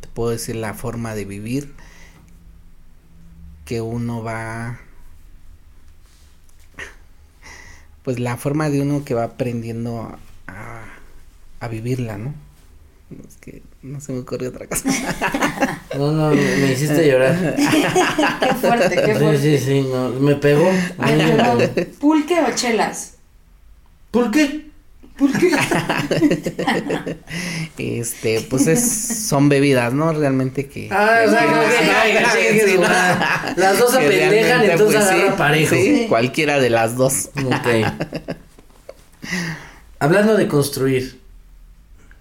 [0.00, 1.74] te puedo decir, la forma de vivir
[3.64, 4.80] que uno va,
[8.02, 10.84] pues la forma de uno que va aprendiendo a,
[11.60, 12.34] a vivirla, ¿no?
[13.28, 14.88] Es que no se me ocurre otra cosa.
[15.98, 17.56] No, no, me me hiciste llorar.
[18.40, 19.58] Qué fuerte, qué Sí, fuerte.
[19.58, 20.70] sí, sí, no, me pegó.
[20.98, 21.58] Ay, me perdón.
[21.74, 21.90] pegó.
[21.98, 23.14] ¿Pulque o chelas?
[24.12, 24.69] ¿Por qué?
[25.20, 25.50] ¿Por qué?
[27.78, 30.12] Este, pues es, son bebidas, ¿no?
[30.12, 30.88] Realmente que.
[30.90, 31.46] Ah, o sea,
[32.32, 33.54] que, que madre.
[33.56, 35.74] Las dos se que pendejan, entonces pues, agarra sí, parejo.
[35.74, 37.30] sí, cualquiera de las dos.
[37.36, 37.68] Ok.
[39.98, 41.20] Hablando de construir,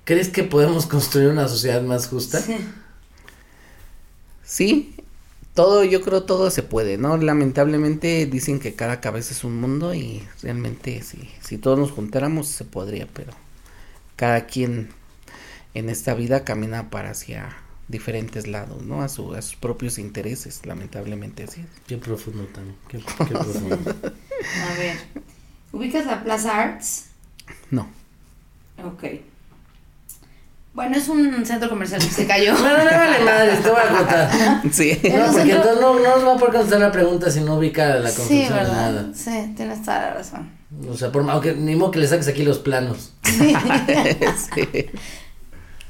[0.10, 2.41] ¿Crees que podemos construir una sociedad más justa?
[2.41, 2.58] Sí.
[4.43, 4.95] Sí,
[5.54, 7.18] todo, yo creo todo se puede, ¿no?
[7.18, 12.47] Lamentablemente dicen que cada cabeza es un mundo y realmente si, si todos nos juntáramos
[12.47, 13.34] se podría, pero
[14.16, 14.89] cada quien
[15.74, 17.56] en esta vida camina para hacia
[17.88, 19.02] diferentes lados, ¿no?
[19.02, 21.68] A, su, a sus propios intereses, lamentablemente así es.
[21.88, 22.78] Qué profundo también.
[22.88, 23.76] Qué, qué profundo.
[24.70, 24.97] A ver.
[25.72, 27.06] ¿Ubicas la Plaza Arts?
[27.72, 27.89] No.
[28.84, 29.04] Ok.
[30.74, 32.54] Bueno, es un centro comercial que se cayó.
[32.58, 34.62] No, no, no, vale madre, te voy a contar.
[34.72, 35.00] Sí.
[35.04, 37.56] No, porque centro- entonces no, no nos va a poder contestar la pregunta si no
[37.56, 38.92] ubica la Sí, construcción de ¿verdad?
[38.92, 39.10] nada.
[39.14, 40.50] Sí, tienes toda la razón.
[40.90, 43.14] O sea, por aunque ni modo que le saques aquí los planos.
[43.24, 43.56] Sí.
[44.56, 44.86] Sí.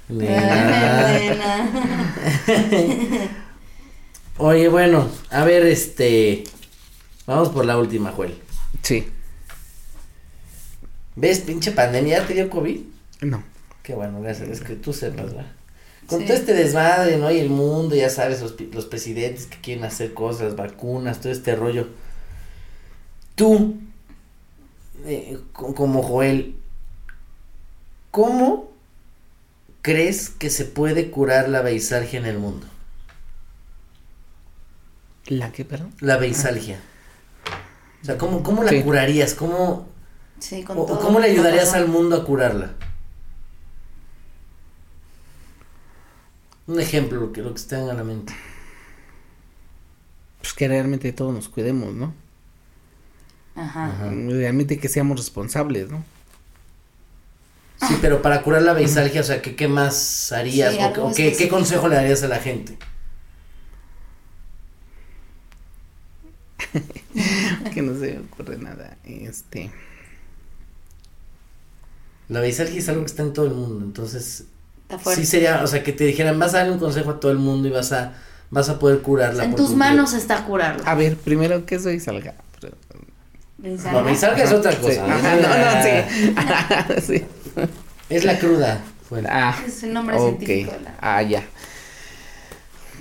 [0.08, 1.70] Buena.
[4.38, 6.44] Oye, bueno, a ver, este.
[7.28, 8.36] Vamos por la última, Joel.
[8.82, 9.08] Sí.
[11.16, 12.20] ¿Ves, pinche pandemia?
[12.22, 12.80] ¿Ya te dio COVID?
[13.22, 13.44] No.
[13.90, 14.48] Qué bueno, gracias.
[14.50, 15.48] Es que tú sepas, ¿verdad?
[16.06, 16.26] Con Sí.
[16.28, 17.32] todo este desmadre, ¿no?
[17.32, 18.54] Y el mundo, ya sabes, los,
[18.86, 21.88] presidentes que quieren hacer cosas, vacunas, todo este rollo.
[23.34, 23.80] Tú,
[25.06, 26.54] eh, co- como Joel,
[28.12, 28.70] ¿cómo
[29.82, 32.68] crees que se puede curar la beisalgia en el mundo?
[35.26, 35.96] ¿La qué, perdón?
[36.00, 36.80] La beisalgia.
[38.04, 38.84] O sea, ¿cómo, cómo la Sí.
[38.84, 39.34] curarías?
[39.34, 39.88] ¿Cómo,
[40.38, 42.74] Sí, con o- o todo ¿Cómo le ayudarías al mundo a curarla?
[46.70, 48.32] Un ejemplo, lo que, lo que se te venga a la mente.
[50.40, 52.14] Pues que realmente todos nos cuidemos, ¿no?
[53.56, 53.92] Ajá.
[54.12, 56.06] Realmente que seamos responsables, ¿no?
[57.88, 60.76] Sí, pero para curar la beisalgia, o sea, ¿qué, qué más harías?
[60.76, 62.78] Sí, o, qué, qué consejo le darías a la gente?
[67.74, 68.96] que no se me ocurre nada.
[69.06, 69.72] Este.
[72.28, 74.46] La beisalgia es algo que está en todo el mundo, entonces.
[75.16, 77.38] Sí sería, o sea, que te dijeran, vas a darle un consejo a todo el
[77.38, 78.14] mundo y vas a,
[78.50, 79.44] vas a poder curarla.
[79.44, 80.84] en por tus manos está curarlo.
[80.86, 82.34] A ver, primero que soy salga.
[83.58, 84.78] No, beisalgia es otra Sí.
[84.78, 85.06] cosa.
[85.06, 87.16] Ajá, no, no, sí.
[87.20, 87.26] sí.
[88.10, 88.80] Es la cruda.
[89.10, 90.38] Bueno, Ah, Es el nombre ok.
[90.38, 91.44] científico de la- Ah, ya.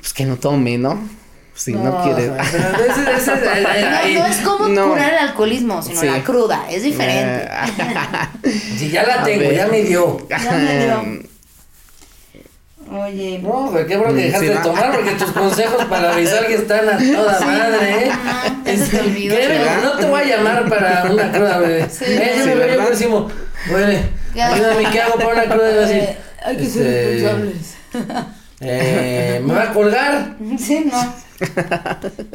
[0.01, 1.09] Pues que no tome, ¿no?
[1.55, 2.31] Si no, quieres.
[2.31, 4.89] eh, eh, No, no es como No.
[4.91, 6.07] curar el alcoholismo, sino Sí.
[6.07, 7.49] la cruda, es diferente.
[8.79, 9.55] Si ya la A tengo, ver.
[9.57, 10.27] ya me dio.
[10.29, 11.28] Ya me dio.
[12.91, 16.47] Oye, No, pero qué bueno que dejaste sí, de tomar porque tus consejos para avisar
[16.47, 18.11] que están a toda madre, ¿eh?
[18.91, 19.35] te olvidó.
[19.37, 19.83] ¿verdad?
[19.83, 21.89] no te voy a llamar para una cruda, bebé.
[21.91, 22.05] Sí.
[22.07, 23.29] Eh, yo Sí, me veo próximo.
[24.35, 25.71] Ayúdame, ¿qué hago para una cruda?
[25.71, 27.75] Y va a decir, Eh, hay que ser este, responsables.
[28.61, 30.37] Eh, ¿Me va a colgar?
[30.59, 31.15] Sí, no.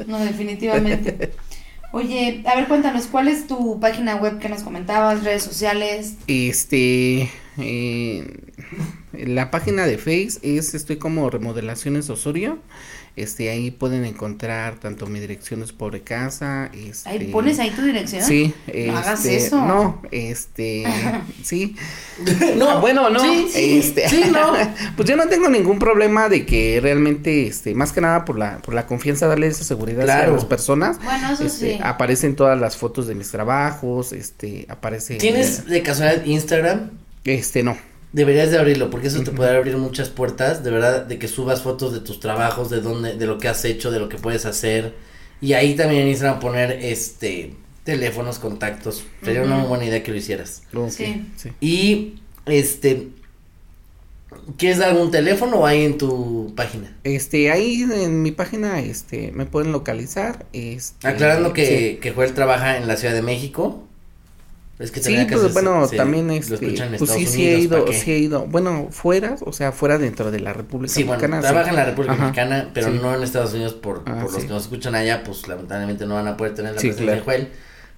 [0.07, 1.31] No, definitivamente.
[1.91, 6.13] Oye, a ver, cuéntanos, ¿cuál es tu página web que nos comentabas, redes sociales?
[6.27, 7.29] Este.
[7.57, 8.27] eh,
[9.13, 12.57] la página de Face es Estoy como Remodelaciones Osorio.
[13.15, 16.71] Este, ahí pueden encontrar tanto mi dirección es pobre casa.
[16.73, 18.23] Este, Ahí pones ahí tu dirección.
[18.23, 18.55] Sí,
[18.87, 19.63] No hagas este, eso.
[19.63, 20.83] No, este,
[21.43, 21.75] sí.
[22.57, 24.53] No, Ah, bueno, no, sí, sí, este, sí, no.
[24.95, 28.57] pues yo no tengo ningún problema de que realmente, este, más que nada por la,
[28.59, 30.31] por la confianza, darle esa seguridad Claro.
[30.31, 30.97] a las personas.
[31.03, 31.79] Bueno, eso Este, sí.
[31.83, 35.17] Aparecen todas las fotos de mis trabajos, este, aparece.
[35.17, 36.89] ¿Tienes de casualidad Instagram?
[37.25, 37.77] Este, no.
[38.13, 41.63] Deberías de abrirlo porque eso te puede abrir muchas puertas, de verdad, de que subas
[41.63, 44.45] fotos de tus trabajos, de dónde, de lo que has hecho, de lo que puedes
[44.45, 44.93] hacer.
[45.41, 49.03] Y ahí también en Instagram poner este teléfonos, contactos.
[49.23, 50.63] Sería una muy buena idea que lo hicieras.
[50.89, 51.25] Sí.
[51.35, 51.51] sí.
[51.59, 53.09] Y este
[54.57, 56.95] ¿Quieres dar algún teléfono o hay en tu página?
[57.03, 61.07] Este, ahí en mi página, este, me pueden localizar, este.
[61.07, 61.99] Aclarando que, sí.
[62.01, 63.82] que Joel trabaja en la Ciudad de México.
[64.79, 67.45] Es que Sí, pues bueno, se- también lo este, escuchan en pues sí, Estados sí
[67.47, 67.97] he Unidos, ido, ¿pa' qué?
[67.99, 71.41] sí he ido, bueno, fuera, o sea, fuera dentro de la República Sí, bueno, Mexicana.
[71.41, 71.69] trabaja sí.
[71.69, 72.23] en la República Ajá.
[72.23, 72.99] Mexicana, pero Sí.
[73.01, 76.15] no en Estados Unidos por, Ah, por los que nos escuchan allá, pues lamentablemente no
[76.15, 77.39] van a poder tener la Sí, presencia de claro.
[77.39, 77.49] Joel.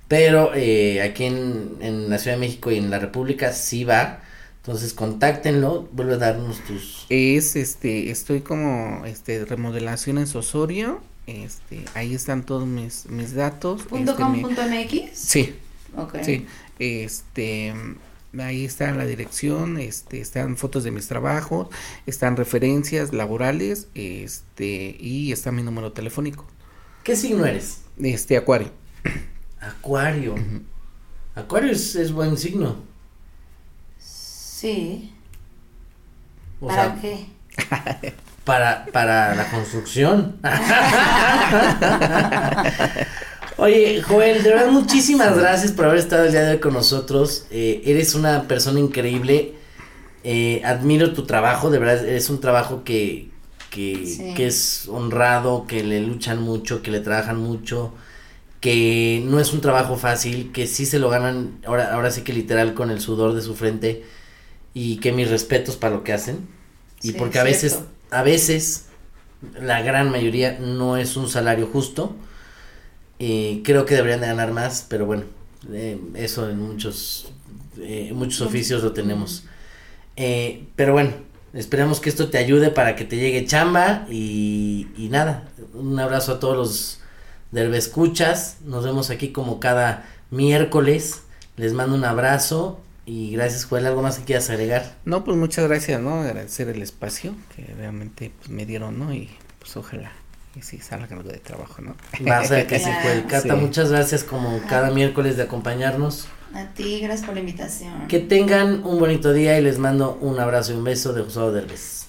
[0.08, 4.20] Pero eh, aquí en, en la Ciudad de México y en la República sí va.
[4.58, 7.06] Entonces contáctenlo, vuelve a darnos tus...
[7.10, 13.84] Es, este, estoy como, este, remodelaciones Osorio, este, ahí están todos mis, mis datos.
[13.84, 15.12] Punto este, com mi- punto MX.
[15.14, 15.56] Sí,
[15.98, 16.18] Ok.
[16.24, 16.46] sí,
[16.80, 17.74] este,
[18.40, 21.68] ahí está la dirección, este, están fotos de mis trabajos,
[22.06, 26.46] están referencias laborales, este, y está mi número telefónico,
[27.04, 27.82] ¿Qué signo eres?
[28.02, 28.72] este, Acuario.
[29.60, 30.36] Acuario.
[31.36, 32.84] Acuario es, es buen signo.
[34.00, 35.14] Sí.
[36.60, 38.14] O ¿Para sea, qué?
[38.44, 40.38] para, para la construcción.
[43.58, 47.46] Oye, Joel, de verdad muchísimas gracias por haber estado el día de hoy con nosotros.
[47.52, 49.54] Eh, eres una persona increíble.
[50.24, 53.30] Eh, admiro tu trabajo, de verdad es un trabajo que,
[53.70, 54.34] que, Sí.
[54.36, 57.94] que es honrado, que le luchan mucho, que le trabajan mucho,
[58.60, 62.34] que no es un trabajo fácil, que sí se lo ganan, ahora, ahora sí que
[62.34, 64.04] literal con el sudor de su frente
[64.74, 66.48] y que mis respetos para lo que hacen.
[67.02, 67.90] Y Sí, porque a veces, cierto.
[68.12, 68.86] a veces,
[69.62, 72.16] la gran mayoría no es un salario justo.
[73.20, 75.24] Eh, creo que deberían de ganar más, pero bueno,
[75.72, 77.32] eh, eso en muchos,
[77.80, 79.46] eh, en muchos oficios lo tenemos.
[80.16, 81.12] Eh, pero bueno,
[81.54, 86.34] esperemos que esto te ayude para que te llegue chamba y, y nada, un abrazo
[86.34, 87.00] a todos los
[87.74, 91.22] escuchas nos vemos aquí como cada miércoles,
[91.56, 94.98] les mando un abrazo y gracias Joel, ¿algo más que quieras agregar?
[95.06, 96.22] No, pues muchas gracias, ¿no?
[96.22, 99.14] Agradecer el espacio que realmente pues, me dieron, ¿no?
[99.14, 100.12] Y pues ojalá
[100.56, 101.96] y sí salga algo de trabajo, ¿no?
[102.22, 103.00] Vas a ver que sí, Claro.
[103.04, 103.26] Joel.
[103.28, 103.62] Cata, Sí.
[103.62, 106.28] muchas gracias como cada miércoles de acompañarnos.
[106.54, 108.08] A ti, gracias por la invitación.
[108.08, 111.40] Que tengan un bonito día y les mando un abrazo y un beso de José
[111.52, 112.06] Derbez.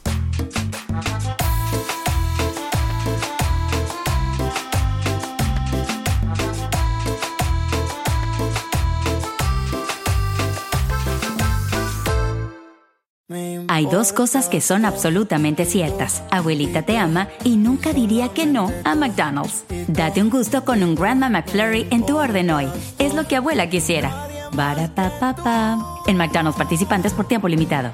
[13.76, 16.22] Hay dos cosas que son absolutamente ciertas.
[16.30, 19.64] Abuelita te ama y nunca diría que no a McDonald's.
[19.86, 22.68] Date un gusto con un Grandma McFlurry en tu orden hoy.
[22.98, 24.28] Es lo que abuela quisiera.
[24.54, 25.76] Barapapapa.
[26.06, 27.92] En McDonald's participantes por tiempo limitado.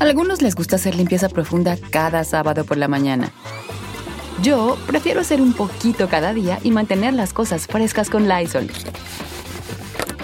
[0.00, 3.30] Algunos les gusta hacer limpieza profunda cada sábado por la mañana.
[4.42, 8.68] Yo prefiero hacer un poquito cada día y mantener las cosas frescas con Lysol.